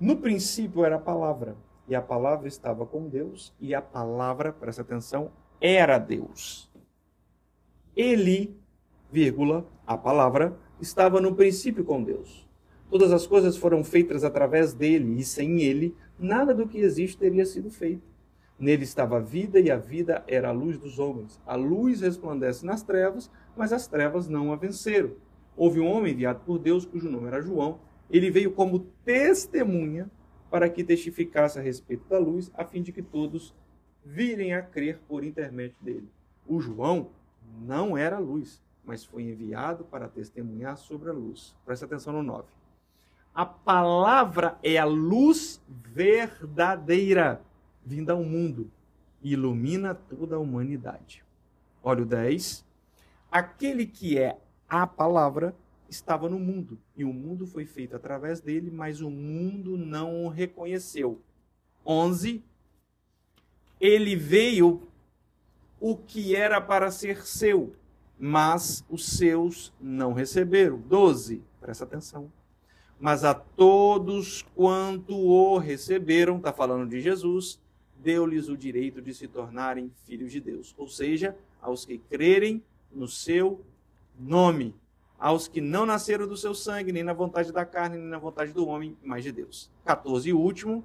[0.00, 4.82] No princípio era a palavra, e a palavra estava com Deus, e a palavra, presta
[4.82, 6.70] atenção, era Deus.
[7.94, 8.56] Ele,
[9.10, 12.46] vírgula, a palavra, estava no princípio com Deus.
[12.90, 17.44] Todas as coisas foram feitas através dele, e sem ele, nada do que existe teria
[17.44, 18.15] sido feito.
[18.58, 21.40] Nele estava a vida, e a vida era a luz dos homens.
[21.46, 25.12] A luz resplandece nas trevas, mas as trevas não a venceram.
[25.56, 27.80] Houve um homem enviado por Deus, cujo nome era João.
[28.10, 30.10] Ele veio como testemunha
[30.50, 33.54] para que testificasse a respeito da luz, a fim de que todos
[34.04, 36.08] virem a crer por intermédio dele.
[36.46, 37.10] O João
[37.60, 41.56] não era luz, mas foi enviado para testemunhar sobre a luz.
[41.64, 42.48] Presta atenção no 9.
[43.34, 47.42] A palavra é a luz verdadeira
[47.86, 48.68] vinda ao mundo
[49.22, 51.24] ilumina toda a humanidade.
[51.82, 52.66] Olha o 10.
[53.30, 54.36] Aquele que é
[54.68, 55.54] a palavra
[55.88, 60.28] estava no mundo e o mundo foi feito através dele, mas o mundo não o
[60.28, 61.22] reconheceu.
[61.86, 62.44] 11.
[63.80, 64.88] Ele veio
[65.78, 67.76] o que era para ser seu,
[68.18, 70.78] mas os seus não receberam.
[70.80, 72.32] 12, presta atenção.
[72.98, 77.60] Mas a todos quanto o receberam, está falando de Jesus,
[78.02, 80.74] deu-lhes o direito de se tornarem filhos de Deus.
[80.76, 83.64] Ou seja, aos que crerem no seu
[84.18, 84.74] nome.
[85.18, 88.52] Aos que não nasceram do seu sangue, nem na vontade da carne, nem na vontade
[88.52, 89.70] do homem, mas de Deus.
[89.84, 90.84] 14 e último.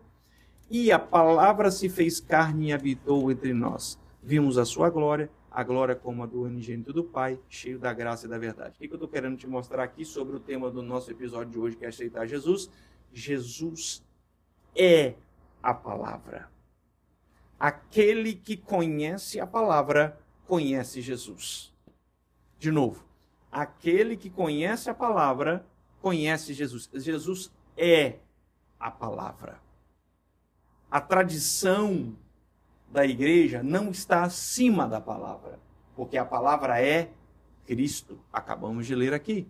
[0.69, 3.99] E a palavra se fez carne e habitou entre nós.
[4.23, 8.25] Vimos a sua glória a glória como a do unigênito do Pai, cheio da graça
[8.25, 8.75] e da verdade.
[8.75, 11.59] O que eu estou querendo te mostrar aqui sobre o tema do nosso episódio de
[11.59, 12.69] hoje, que é aceitar Jesus?
[13.11, 14.01] Jesus
[14.73, 15.15] é
[15.61, 16.49] a palavra.
[17.61, 21.71] Aquele que conhece a palavra, conhece Jesus.
[22.57, 23.05] De novo,
[23.51, 25.63] aquele que conhece a palavra,
[26.01, 26.89] conhece Jesus.
[26.91, 28.15] Jesus é
[28.79, 29.61] a palavra.
[30.89, 32.17] A tradição
[32.91, 35.59] da igreja não está acima da palavra,
[35.95, 37.11] porque a palavra é
[37.67, 38.17] Cristo.
[38.33, 39.47] Acabamos de ler aqui.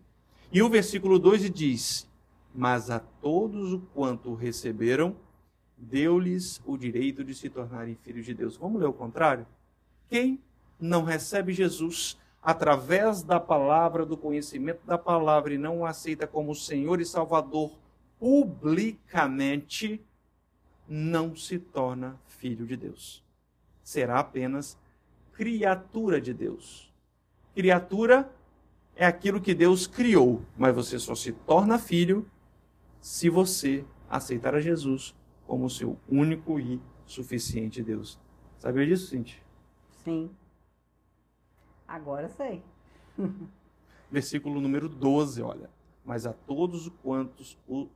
[0.51, 2.11] E o versículo 2 diz:
[2.53, 5.15] Mas a todos o quanto receberam,
[5.81, 8.55] deu-lhes o direito de se tornarem filhos de Deus.
[8.55, 9.45] Vamos ler o contrário?
[10.09, 10.39] Quem
[10.79, 16.55] não recebe Jesus através da palavra, do conhecimento da palavra, e não o aceita como
[16.55, 17.71] Senhor e Salvador
[18.19, 20.03] publicamente,
[20.87, 23.23] não se torna filho de Deus
[23.83, 24.77] será apenas
[25.33, 26.91] criatura de Deus.
[27.53, 28.31] Criatura
[28.95, 32.29] é aquilo que Deus criou, mas você só se torna filho
[33.01, 35.15] se você aceitar a Jesus
[35.51, 38.17] como seu único e suficiente Deus.
[38.57, 39.41] Sabia disso, Cintia?
[40.01, 40.31] Sim.
[41.85, 42.63] Agora sei.
[44.09, 45.69] Versículo número 12, olha.
[46.05, 47.89] Mas a todos quantos o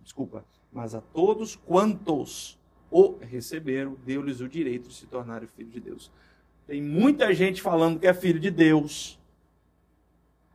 [0.00, 2.58] desculpa, mas a todos quantos
[2.90, 6.10] o receberam, deu-lhes o direito de se tornarem filhos de Deus.
[6.66, 9.20] Tem muita gente falando que é filho de Deus,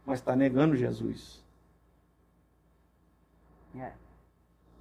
[0.03, 1.45] mas está negando Jesus.
[3.75, 3.93] É.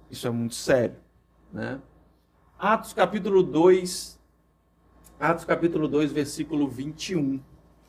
[0.09, 1.05] Isso é muito sério.
[1.51, 1.79] Né?
[2.59, 4.19] Atos capítulo 2,
[5.19, 7.39] Atos capítulo 2, versículo 21.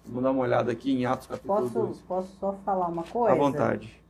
[0.07, 2.01] Vamos dar uma olhada aqui em Atos capítulo posso, 2.
[2.03, 3.35] Posso só falar uma coisa?
[3.35, 4.03] À vontade.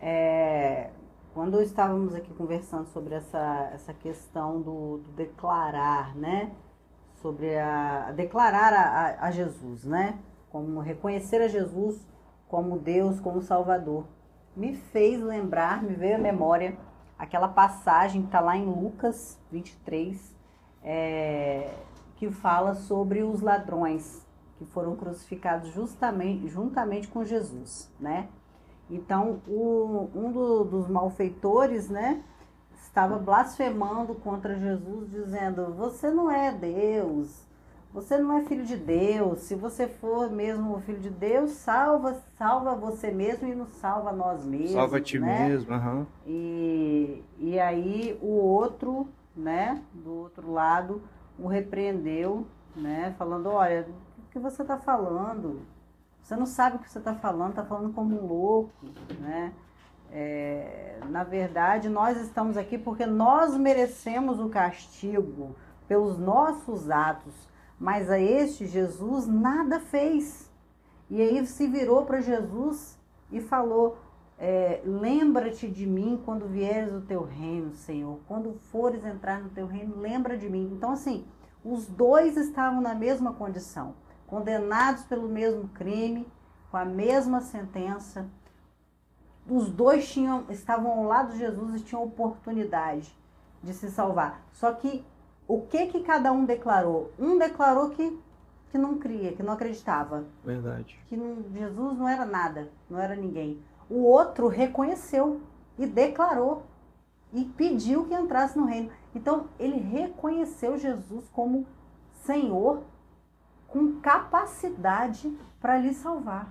[0.00, 0.90] É,
[1.34, 6.52] quando estávamos aqui conversando sobre essa, essa questão do, do declarar, né?
[7.20, 10.18] Sobre a, a declarar a, a, Jesus, né?
[10.50, 12.08] Como reconhecer a Jesus
[12.48, 14.04] como Deus, como Salvador.
[14.56, 16.76] Me fez lembrar, me veio à memória
[17.20, 20.34] aquela passagem que está lá em Lucas 23,
[20.82, 21.70] é,
[22.16, 28.26] que fala sobre os ladrões que foram crucificados justamente, juntamente com Jesus, né?
[28.88, 32.24] Então, o, um do, dos malfeitores, né,
[32.82, 37.46] estava blasfemando contra Jesus, dizendo: Você não é Deus,
[37.92, 39.40] você não é filho de Deus.
[39.40, 44.44] Se você for mesmo filho de Deus, salva, salva você mesmo e nos salva nós
[44.44, 44.72] mesmos.
[44.72, 45.48] Salva a ti né?
[45.48, 46.06] mesmo, uhum.
[46.26, 51.02] e, e aí o outro, né, do outro lado,
[51.38, 55.62] o repreendeu, né, falando: Olha, o que você está falando?
[56.22, 58.86] Você não sabe o que você está falando, está falando como um louco,
[59.18, 59.52] né?
[60.12, 65.54] É, na verdade, nós estamos aqui porque nós merecemos o castigo
[65.86, 67.34] pelos nossos atos,
[67.80, 70.50] mas a este Jesus nada fez.
[71.08, 73.00] E aí se virou para Jesus
[73.32, 73.96] e falou:
[74.38, 78.20] é, Lembra-te de mim quando vieres o teu reino, Senhor.
[78.28, 80.70] Quando fores entrar no teu reino, lembra de mim.
[80.72, 81.26] Então, assim,
[81.64, 83.94] os dois estavam na mesma condição
[84.30, 86.30] condenados pelo mesmo crime,
[86.70, 88.30] com a mesma sentença.
[89.44, 93.12] Os dois tinham, estavam ao lado de Jesus e tinham oportunidade
[93.60, 94.46] de se salvar.
[94.52, 95.04] Só que
[95.50, 97.10] o que que cada um declarou?
[97.18, 98.16] Um declarou que,
[98.70, 100.24] que não cria, que não acreditava.
[100.44, 100.96] Verdade.
[101.08, 103.60] Que não, Jesus não era nada, não era ninguém.
[103.88, 105.40] O outro reconheceu
[105.76, 106.62] e declarou
[107.32, 108.92] e pediu que entrasse no reino.
[109.12, 111.66] Então, ele reconheceu Jesus como
[112.24, 112.84] Senhor
[113.66, 116.48] com capacidade para lhe salvar.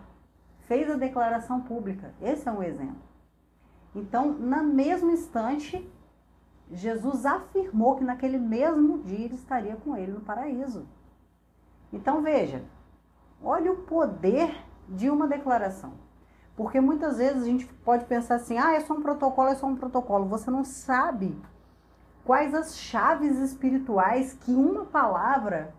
[0.67, 2.13] Fez a declaração pública.
[2.21, 3.01] Esse é um exemplo.
[3.95, 5.89] Então, no mesmo instante,
[6.71, 10.87] Jesus afirmou que naquele mesmo dia ele estaria com ele no paraíso.
[11.91, 12.63] Então, veja,
[13.41, 14.55] olha o poder
[14.87, 15.93] de uma declaração.
[16.55, 19.65] Porque muitas vezes a gente pode pensar assim: ah, é só um protocolo, é só
[19.65, 20.25] um protocolo.
[20.25, 21.35] Você não sabe
[22.23, 25.73] quais as chaves espirituais que uma palavra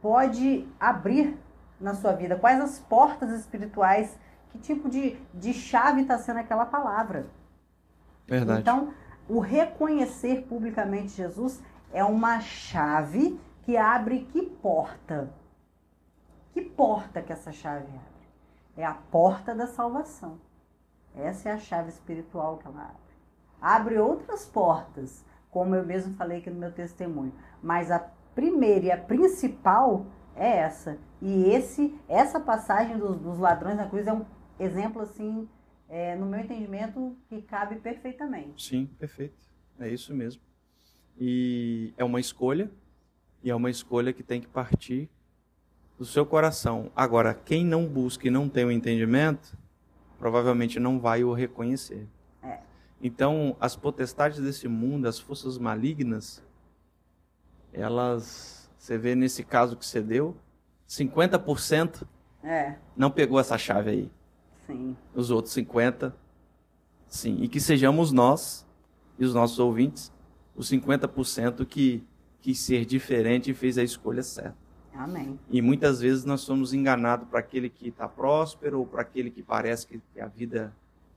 [0.00, 1.36] pode abrir
[1.80, 2.36] na sua vida?
[2.36, 4.16] Quais as portas espirituais?
[4.50, 7.26] Que tipo de, de chave está sendo aquela palavra?
[8.26, 8.60] Verdade.
[8.60, 8.94] Então,
[9.28, 11.62] o reconhecer publicamente Jesus
[11.92, 15.30] é uma chave que abre que porta?
[16.52, 18.28] Que porta que essa chave abre?
[18.76, 20.38] É a porta da salvação.
[21.14, 23.08] Essa é a chave espiritual que ela abre.
[23.60, 27.98] Abre outras portas, como eu mesmo falei aqui no meu testemunho, mas a
[28.34, 30.96] primeira e a principal é essa.
[31.20, 34.24] E esse, essa passagem dos, dos ladrões na cruz é um
[34.58, 35.48] exemplo, assim,
[35.88, 38.62] é, no meu entendimento, que cabe perfeitamente.
[38.62, 39.38] Sim, perfeito.
[39.80, 40.42] É isso mesmo.
[41.18, 42.70] E é uma escolha,
[43.42, 45.08] e é uma escolha que tem que partir
[45.98, 46.92] do seu coração.
[46.94, 49.56] Agora, quem não busca e não tem o entendimento,
[50.18, 52.06] provavelmente não vai o reconhecer.
[52.42, 52.60] É.
[53.02, 56.42] Então, as potestades desse mundo, as forças malignas,
[57.72, 60.36] elas, você vê nesse caso que você deu,
[60.88, 62.06] 50%
[62.42, 62.76] é.
[62.96, 64.10] não pegou essa chave aí.
[64.68, 64.94] Sim.
[65.14, 66.14] Os outros 50,
[67.08, 67.38] sim.
[67.40, 68.66] E que sejamos nós
[69.18, 70.12] e os nossos ouvintes
[70.54, 72.04] os 50% que
[72.40, 74.56] quis ser diferente e fez a escolha certa.
[74.92, 75.38] Amém.
[75.48, 79.42] E muitas vezes nós somos enganados para aquele que está próspero ou para aquele que
[79.42, 80.74] parece que a vida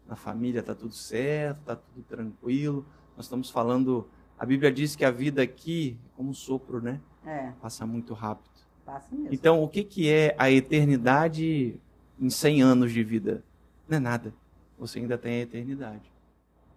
[0.07, 2.85] na família está tudo certo, está tudo tranquilo.
[3.17, 4.07] Nós estamos falando
[4.41, 6.99] a Bíblia diz que a vida aqui é como um sopro, né?
[7.23, 7.51] É.
[7.61, 8.49] Passa muito rápido.
[8.83, 9.29] Passa mesmo.
[9.31, 11.79] Então, o que, que é a eternidade
[12.21, 13.43] em 100 anos de vida?
[13.89, 14.33] Não é nada.
[14.77, 16.11] Você ainda tem a eternidade.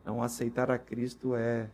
[0.00, 1.68] Então, aceitar a Cristo é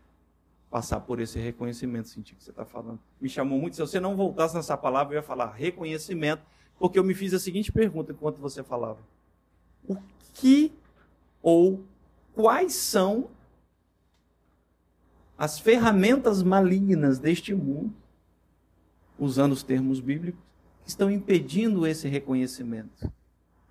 [0.71, 2.99] passar por esse reconhecimento, sentir que você está falando.
[3.21, 3.77] Me chamou muito.
[3.77, 6.43] Se você não voltasse nessa palavra, eu ia falar reconhecimento,
[6.79, 8.99] porque eu me fiz a seguinte pergunta enquanto você falava:
[9.89, 9.97] O
[10.35, 10.73] que
[11.43, 11.85] ou
[12.35, 13.31] quais são
[15.37, 17.95] as ferramentas malignas deste mundo,
[19.19, 20.41] usando os termos bíblicos,
[20.83, 23.11] que estão impedindo esse reconhecimento.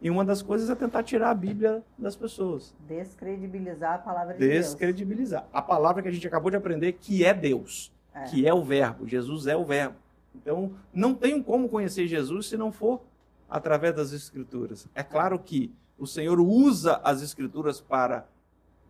[0.01, 2.73] E uma das coisas é tentar tirar a Bíblia das pessoas.
[2.87, 4.59] Descredibilizar a palavra de Descredibilizar.
[4.61, 4.69] Deus.
[4.69, 5.47] Descredibilizar.
[5.51, 8.23] A palavra que a gente acabou de aprender, que é Deus, é.
[8.23, 9.05] que é o Verbo.
[9.05, 9.95] Jesus é o Verbo.
[10.33, 13.01] Então, não tem como conhecer Jesus se não for
[13.49, 14.87] através das Escrituras.
[14.95, 18.25] É claro que o Senhor usa as Escrituras para,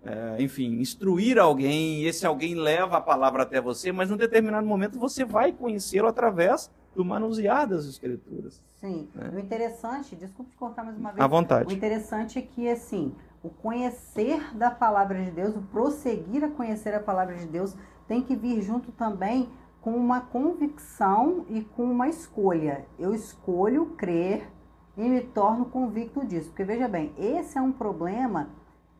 [0.04, 4.68] é, enfim, instruir alguém, e esse alguém leva a palavra até você, mas num determinado
[4.68, 8.62] momento você vai conhecê-lo através do manusear das Escrituras.
[8.80, 9.10] Sim.
[9.14, 9.32] Né?
[9.34, 11.24] O interessante, desculpe te cortar mais uma vez.
[11.24, 11.74] À vontade.
[11.74, 13.14] O interessante é que, assim,
[13.44, 17.76] o conhecer da palavra de Deus, o prosseguir a conhecer a palavra de Deus,
[18.08, 19.50] tem que vir junto também
[19.82, 22.86] com uma convicção e com uma escolha.
[22.98, 24.50] Eu escolho crer
[24.98, 26.50] e me torno convicto disso.
[26.50, 28.50] Porque veja bem, esse é um problema,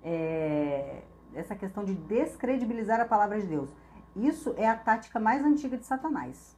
[0.02, 1.02] é,
[1.34, 3.70] essa questão de descredibilizar a palavra de Deus.
[4.16, 6.58] Isso é a tática mais antiga de Satanás.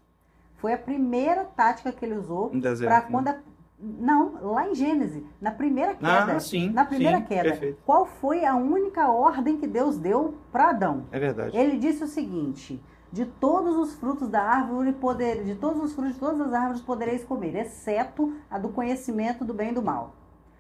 [0.62, 2.51] Foi a primeira tática que ele usou
[2.84, 3.39] para quando a,
[3.80, 6.36] não, lá em Gênesis, na primeira queda.
[6.36, 7.49] Ah, sim, na primeira sim, queda.
[7.49, 7.80] Perfeito.
[7.84, 11.07] Qual foi a única ordem que Deus deu para Adão?
[11.12, 11.57] É verdade.
[11.57, 12.80] Ele disse o seguinte:
[13.12, 16.82] de todos os frutos da árvore poder, de todos os frutos de todas as árvores
[16.82, 20.16] podereis comer, exceto a do conhecimento do bem e do mal.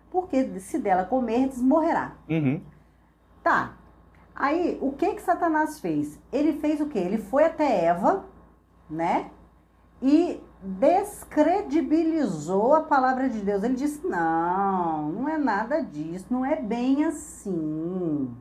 [0.09, 2.15] Porque se dela comerdes, morrerá.
[2.27, 2.59] Uhum.
[3.43, 3.77] Tá.
[4.35, 6.19] Aí, o que que Satanás fez?
[6.33, 6.97] Ele fez o quê?
[6.97, 8.25] Ele foi até Eva,
[8.89, 9.29] né?
[10.01, 13.63] E descredibilizou a palavra de Deus.
[13.63, 18.33] Ele disse: não, não é nada disso, não é bem assim.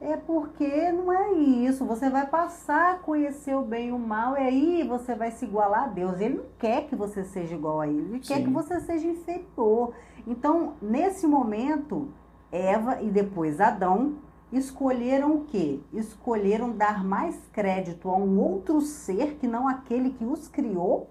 [0.00, 1.84] É porque não é isso.
[1.86, 5.46] Você vai passar a conhecer o bem e o mal, e aí você vai se
[5.46, 6.20] igualar a Deus.
[6.20, 8.34] Ele não quer que você seja igual a ele, ele Sim.
[8.34, 9.94] quer que você seja inferior.
[10.26, 12.10] Então, nesse momento,
[12.52, 14.16] Eva e depois Adão
[14.56, 15.80] escolheram o quê?
[15.92, 21.10] Escolheram dar mais crédito a um outro ser que não aquele que os criou.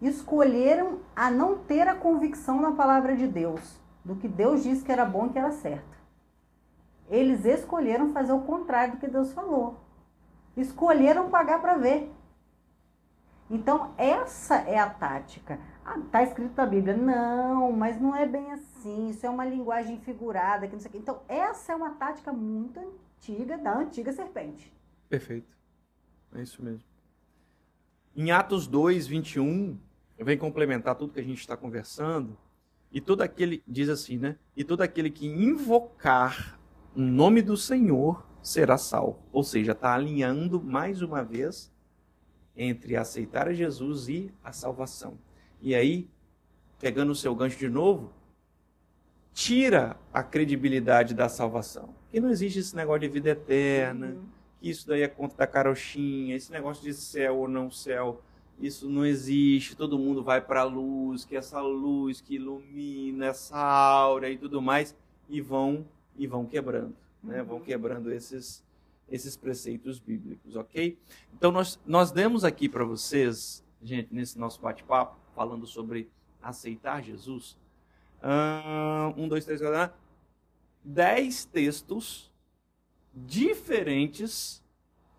[0.00, 4.92] Escolheram a não ter a convicção na palavra de Deus, do que Deus disse que
[4.92, 5.98] era bom e que era certo.
[7.08, 9.80] Eles escolheram fazer o contrário do que Deus falou.
[10.56, 12.12] Escolheram pagar para ver.
[13.50, 15.58] Então, essa é a tática.
[15.90, 16.94] Ah, tá escrito na Bíblia.
[16.94, 19.08] Não, mas não é bem assim.
[19.08, 20.66] Isso é uma linguagem figurada.
[20.66, 20.98] Que não sei o quê.
[20.98, 24.70] Então, essa é uma tática muito antiga da antiga serpente.
[25.08, 25.56] Perfeito.
[26.34, 26.84] É isso mesmo.
[28.14, 29.78] Em Atos 2, 21,
[30.18, 32.36] vem complementar tudo que a gente está conversando.
[32.92, 34.36] E todo aquele, diz assim, né?
[34.54, 36.60] E todo aquele que invocar
[36.94, 39.22] o nome do Senhor será salvo.
[39.32, 41.72] Ou seja, está alinhando mais uma vez
[42.54, 45.16] entre aceitar a Jesus e a salvação.
[45.60, 46.08] E aí,
[46.80, 48.12] pegando o seu gancho de novo,
[49.32, 51.94] tira a credibilidade da salvação.
[52.10, 54.22] Que não existe esse negócio de vida eterna, uhum.
[54.60, 58.20] que isso daí é conta da carochinha, esse negócio de céu ou não céu,
[58.60, 63.56] isso não existe, todo mundo vai para a luz, que essa luz que ilumina essa
[63.56, 64.96] aura e tudo mais,
[65.28, 65.86] e vão
[66.16, 67.42] e vão quebrando, né?
[67.42, 67.62] vão uhum.
[67.62, 68.64] quebrando esses,
[69.08, 70.98] esses preceitos bíblicos, ok?
[71.32, 76.10] Então, nós, nós demos aqui para vocês, gente, nesse nosso bate-papo, falando sobre
[76.42, 77.56] aceitar Jesus,
[79.16, 79.94] um, dois, três, quatro,
[80.82, 82.28] dez textos
[83.14, 84.60] diferentes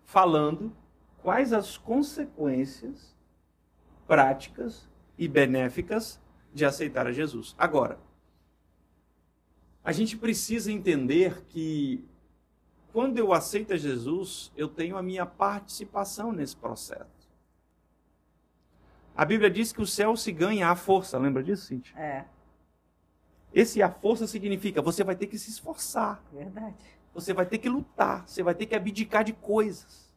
[0.04, 0.76] falando
[1.22, 3.16] quais as consequências
[4.06, 6.20] práticas e benéficas
[6.52, 7.54] de aceitar a Jesus.
[7.56, 7.98] Agora,
[9.82, 12.04] a gente precisa entender que
[12.92, 17.19] quando eu aceito a Jesus, eu tenho a minha participação nesse processo.
[19.16, 21.98] A Bíblia diz que o céu se ganha à força, lembra disso, Cintia?
[21.98, 22.24] É.
[23.52, 26.22] Esse a força significa você vai ter que se esforçar.
[26.32, 26.76] Verdade.
[27.12, 30.08] Você vai ter que lutar, você vai ter que abdicar de coisas.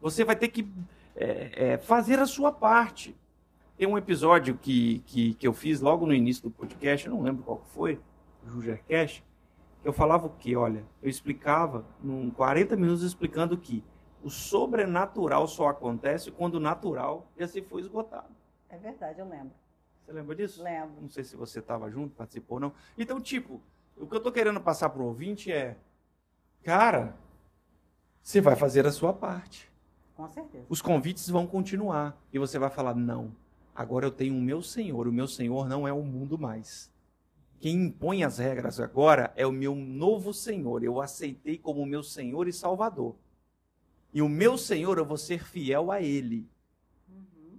[0.00, 0.70] Você vai ter que
[1.14, 3.16] é, é, fazer a sua parte.
[3.78, 7.22] Tem um episódio que, que, que eu fiz logo no início do podcast, eu não
[7.22, 7.98] lembro qual foi,
[8.44, 9.24] o Jugercast,
[9.82, 10.54] que eu falava o quê?
[10.56, 13.82] Olha, eu explicava, em 40 minutos explicando que
[14.26, 18.34] o sobrenatural só acontece quando o natural já se foi esgotado.
[18.68, 19.52] É verdade, eu lembro.
[20.04, 20.62] Você lembra disso?
[20.62, 21.00] Lembro.
[21.00, 22.72] Não sei se você estava junto, participou ou não.
[22.98, 23.60] Então, tipo,
[23.96, 25.76] o que eu estou querendo passar para o ouvinte é,
[26.62, 27.14] cara,
[28.22, 29.70] você vai fazer a sua parte.
[30.14, 30.66] Com certeza.
[30.68, 33.32] Os convites vão continuar e você vai falar, não,
[33.76, 35.06] Agora eu tenho o meu Senhor.
[35.06, 36.90] O meu Senhor não é o mundo mais.
[37.60, 40.82] Quem impõe as regras agora é o meu novo Senhor.
[40.82, 43.14] Eu aceitei como meu Senhor e Salvador.
[44.16, 46.48] E o meu Senhor, eu vou ser fiel a Ele.
[47.06, 47.58] Uhum.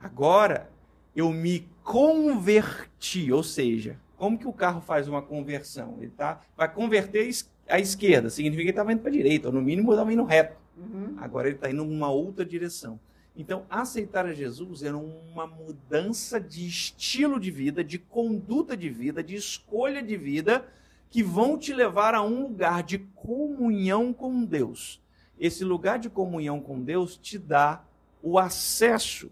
[0.00, 0.70] Agora
[1.14, 5.98] eu me converti, ou seja, como que o carro faz uma conversão?
[6.00, 7.30] Ele tá, vai converter
[7.68, 10.24] à esquerda, significa que ele estava indo para a direita, ou no mínimo estava indo
[10.24, 10.56] reto.
[10.74, 11.16] Uhum.
[11.18, 12.98] Agora ele está indo numa outra direção.
[13.36, 19.22] Então, aceitar a Jesus era uma mudança de estilo de vida, de conduta de vida,
[19.22, 20.66] de escolha de vida,
[21.10, 25.04] que vão te levar a um lugar de comunhão com Deus.
[25.38, 27.84] Esse lugar de comunhão com Deus te dá
[28.22, 29.30] o acesso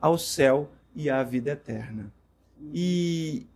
[0.00, 2.12] ao céu e à vida eterna.
[2.72, 3.46] E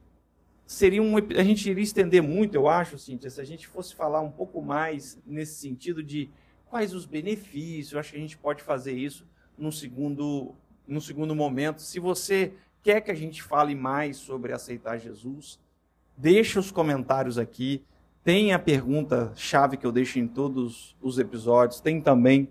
[0.66, 4.20] seria um a gente iria estender muito, eu acho, Cíntia, se a gente fosse falar
[4.20, 6.30] um pouco mais nesse sentido de
[6.66, 9.26] quais os benefícios, eu acho que a gente pode fazer isso
[9.56, 10.54] num segundo,
[10.86, 11.80] num segundo momento.
[11.80, 15.60] Se você quer que a gente fale mais sobre aceitar Jesus,
[16.16, 17.84] deixa os comentários aqui.
[18.24, 21.80] Tem a pergunta chave que eu deixo em todos os episódios.
[21.80, 22.48] Tem também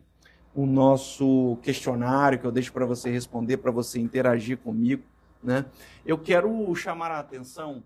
[0.54, 5.04] o nosso questionário que eu deixo para você responder, para você interagir comigo.
[5.42, 5.66] Né?
[6.06, 7.84] Eu quero chamar a atenção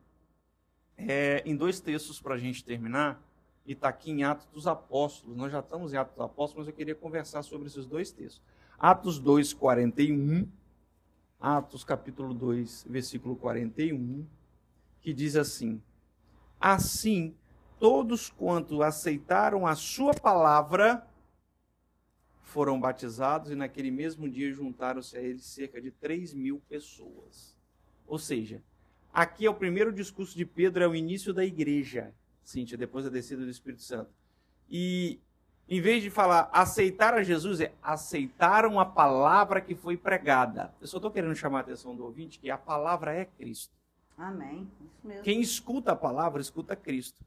[0.98, 3.24] é, em dois textos para a gente terminar,
[3.66, 5.38] e está aqui em Atos dos Apóstolos.
[5.38, 8.42] Nós já estamos em Atos dos Apóstolos, mas eu queria conversar sobre esses dois textos.
[8.78, 10.48] Atos 2, 41
[11.40, 14.26] Atos capítulo 2, versículo 41,
[15.00, 15.82] que diz assim:
[16.60, 17.36] Assim,
[17.80, 21.06] todos quanto aceitaram a sua palavra
[22.42, 27.58] foram batizados, e naquele mesmo dia juntaram-se a eles cerca de 3 mil pessoas.
[28.08, 28.64] Ou seja,
[29.14, 32.14] aqui é o primeiro discurso de Pedro, é o início da igreja,
[32.44, 34.10] Cíntia, depois da descida do Espírito Santo.
[34.70, 35.20] E
[35.70, 40.74] em vez de falar aceitar a Jesus, é aceitaram a palavra que foi pregada.
[40.80, 43.76] Eu só estou querendo chamar a atenção do ouvinte que a palavra é Cristo.
[44.18, 44.72] Amém.
[45.24, 47.24] Quem escuta a palavra, escuta Cristo.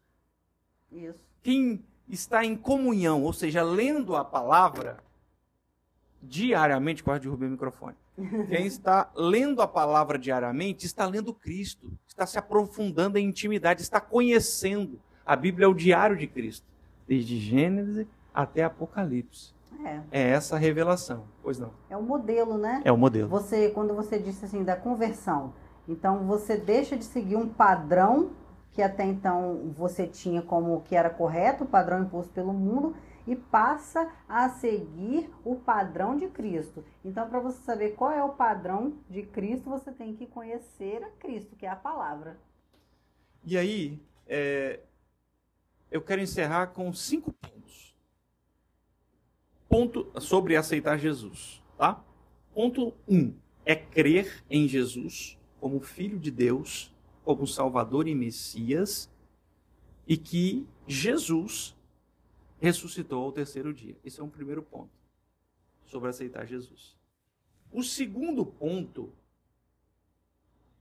[0.92, 1.18] Isso.
[1.42, 4.98] Quem está em comunhão, ou seja, lendo a palavra
[6.22, 7.96] diariamente, quase derrubei o microfone.
[8.48, 14.00] Quem está lendo a palavra diariamente está lendo Cristo, está se aprofundando em intimidade, está
[14.00, 15.00] conhecendo.
[15.24, 16.66] A Bíblia é o diário de Cristo,
[17.06, 19.54] desde Gênesis até Apocalipse.
[19.82, 20.00] É.
[20.10, 21.72] é essa a revelação, pois não?
[21.88, 22.82] É o modelo, né?
[22.84, 23.30] É o modelo.
[23.30, 25.54] Você, quando você disse assim da conversão,
[25.88, 28.32] então você deixa de seguir um padrão
[28.72, 32.94] que até então você tinha como que era correto, o padrão imposto pelo mundo,
[33.26, 36.84] e passa a seguir o padrão de Cristo.
[37.04, 41.10] Então, para você saber qual é o padrão de Cristo, você tem que conhecer a
[41.10, 42.38] Cristo, que é a palavra.
[43.44, 44.80] E aí, é,
[45.90, 47.60] eu quero encerrar com cinco pontos
[49.70, 52.04] ponto sobre aceitar Jesus, tá?
[52.52, 56.92] Ponto 1 um, é crer em Jesus como filho de Deus,
[57.24, 59.10] como Salvador e Messias,
[60.06, 61.76] e que Jesus
[62.60, 63.96] ressuscitou ao terceiro dia.
[64.04, 64.90] Esse é um primeiro ponto
[65.84, 66.96] sobre aceitar Jesus.
[67.72, 69.12] O segundo ponto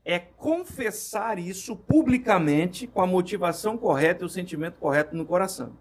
[0.04, 5.78] é confessar isso publicamente com a motivação correta e o sentimento correto no coração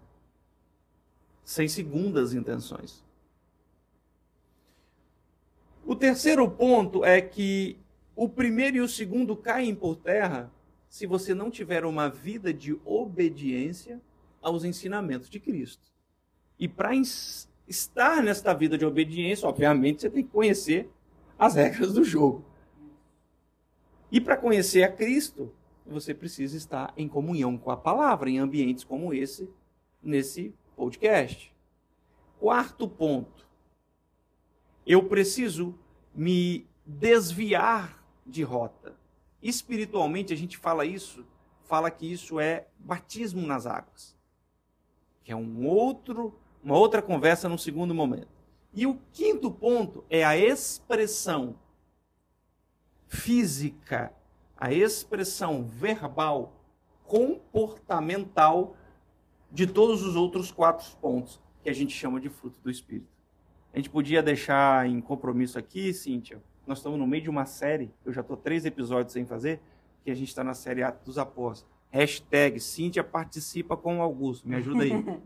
[1.49, 3.03] sem segundas intenções.
[5.83, 7.75] O terceiro ponto é que
[8.21, 10.51] o primeiro e o segundo caem por terra
[10.89, 14.01] se você não tiver uma vida de obediência
[14.41, 15.89] aos ensinamentos de Cristo.
[16.59, 16.91] E para
[17.65, 20.89] estar nesta vida de obediência, obviamente, você tem que conhecer
[21.37, 22.43] as regras do jogo.
[24.11, 25.53] E para conhecer a Cristo,
[25.87, 29.49] você precisa estar em comunhão com a palavra, em ambientes como esse,
[30.03, 31.55] nesse podcast.
[32.37, 33.47] Quarto ponto.
[34.85, 35.73] Eu preciso
[36.13, 37.98] me desviar
[38.29, 38.95] de rota.
[39.41, 41.25] Espiritualmente, a gente fala isso,
[41.63, 44.15] fala que isso é batismo nas águas.
[45.23, 48.29] Que é um outro, uma outra conversa no segundo momento.
[48.73, 51.55] E o quinto ponto é a expressão
[53.07, 54.13] física,
[54.55, 56.53] a expressão verbal,
[57.05, 58.75] comportamental
[59.51, 63.09] de todos os outros quatro pontos que a gente chama de fruto do Espírito.
[63.73, 67.91] A gente podia deixar em compromisso aqui, Cíntia, nós estamos no meio de uma série,
[68.05, 69.59] eu já estou três episódios sem fazer,
[70.03, 71.75] que a gente está na série Atos dos Apóstolos.
[71.89, 74.91] Hashtag Cíntia participa com o Augusto, me ajuda aí.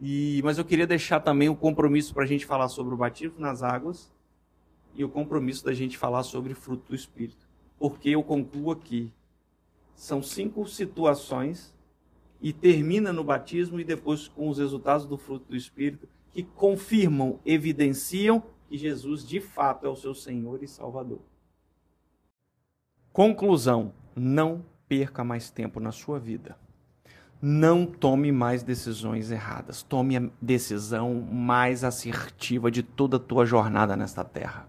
[0.00, 3.38] E, mas eu queria deixar também o compromisso para a gente falar sobre o batismo
[3.38, 4.12] nas águas
[4.92, 7.48] e o compromisso da gente falar sobre fruto do Espírito.
[7.78, 9.12] Porque eu concluo aqui,
[9.94, 11.72] são cinco situações
[12.42, 17.38] e termina no batismo e depois com os resultados do fruto do Espírito que confirmam,
[17.46, 21.20] evidenciam que Jesus de fato é o seu Senhor e Salvador.
[23.12, 26.56] Conclusão: não perca mais tempo na sua vida.
[27.40, 29.82] Não tome mais decisões erradas.
[29.82, 34.66] Tome a decisão mais assertiva de toda a tua jornada nesta terra.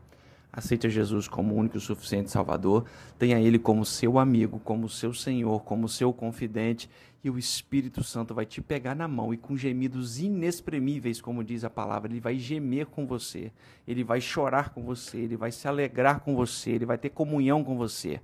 [0.55, 2.85] Aceite Jesus como único e suficiente Salvador.
[3.19, 6.89] Tenha Ele como seu amigo, como seu Senhor, como seu confidente.
[7.21, 11.65] E o Espírito Santo vai te pegar na mão e com gemidos inexprimíveis, como diz
[11.65, 13.51] a palavra, Ele vai gemer com você.
[13.85, 15.17] Ele vai chorar com você.
[15.17, 16.71] Ele vai se alegrar com você.
[16.71, 18.21] Ele vai ter comunhão com você.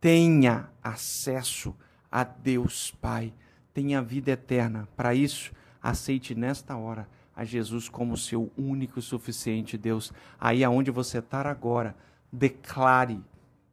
[0.00, 1.76] Tenha acesso
[2.10, 3.32] a Deus Pai.
[3.72, 4.88] Tenha vida eterna.
[4.96, 7.06] Para isso, aceite nesta hora
[7.36, 10.12] a Jesus como seu único e suficiente Deus.
[10.40, 11.94] Aí aonde você está agora,
[12.32, 13.20] declare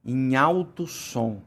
[0.05, 1.41] em alto som,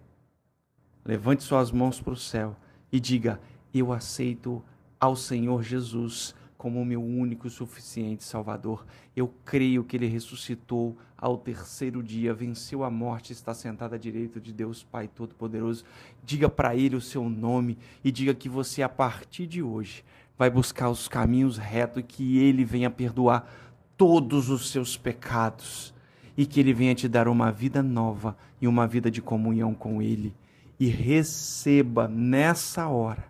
[1.05, 2.57] levante suas mãos para o céu
[2.91, 3.39] e diga:
[3.73, 4.65] Eu aceito
[4.99, 8.87] ao Senhor Jesus como meu único e suficiente Salvador.
[9.15, 14.41] Eu creio que ele ressuscitou ao terceiro dia, venceu a morte, está sentado à direita
[14.41, 15.85] de Deus Pai Todo-Poderoso.
[16.25, 20.03] Diga para ele o seu nome e diga que você, a partir de hoje,
[20.39, 23.49] vai buscar os caminhos retos e que ele venha perdoar
[23.97, 25.95] todos os seus pecados
[26.37, 30.03] e que ele venha te dar uma vida nova e uma vida de comunhão com
[30.03, 30.35] ele.
[30.79, 33.25] E receba nessa hora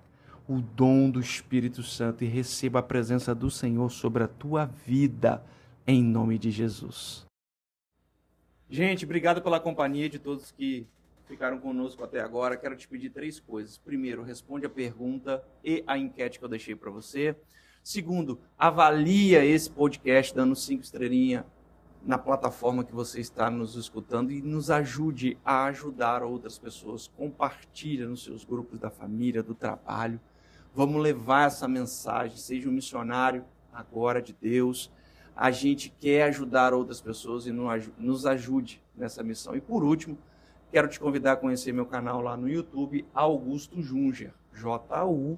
[0.48, 5.42] o dom do Espírito Santo e receba a presença do Senhor sobre a tua vida,
[5.86, 7.24] em nome de Jesus.
[8.68, 10.86] Gente, obrigado pela companhia de todos que
[11.27, 12.57] ficaram conosco até agora.
[12.57, 13.79] Quero te pedir três coisas.
[13.79, 17.37] Primeiro, responde a pergunta e a enquete que eu deixei para você.
[17.83, 21.45] Segundo, avalia esse podcast dando cinco estrelinhas
[22.05, 27.09] na plataforma que você está nos escutando e nos ajude a ajudar outras pessoas.
[27.09, 30.20] Compartilha nos seus grupos da família, do trabalho.
[30.74, 32.37] Vamos levar essa mensagem.
[32.37, 34.91] Seja um missionário agora de Deus.
[35.35, 39.57] A gente quer ajudar outras pessoas e nos ajude nessa missão.
[39.57, 40.16] E por último,
[40.70, 44.32] quero te convidar a conhecer meu canal lá no YouTube, Augusto Junger.
[44.52, 45.36] J-U-N-G-E-R,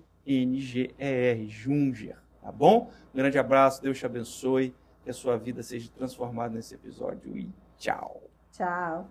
[1.48, 2.16] Junger.
[2.40, 2.90] Tá bom?
[3.12, 7.50] Um grande abraço, Deus te abençoe que a sua vida seja transformada nesse episódio e
[7.78, 8.22] tchau.
[8.52, 9.08] Tchau.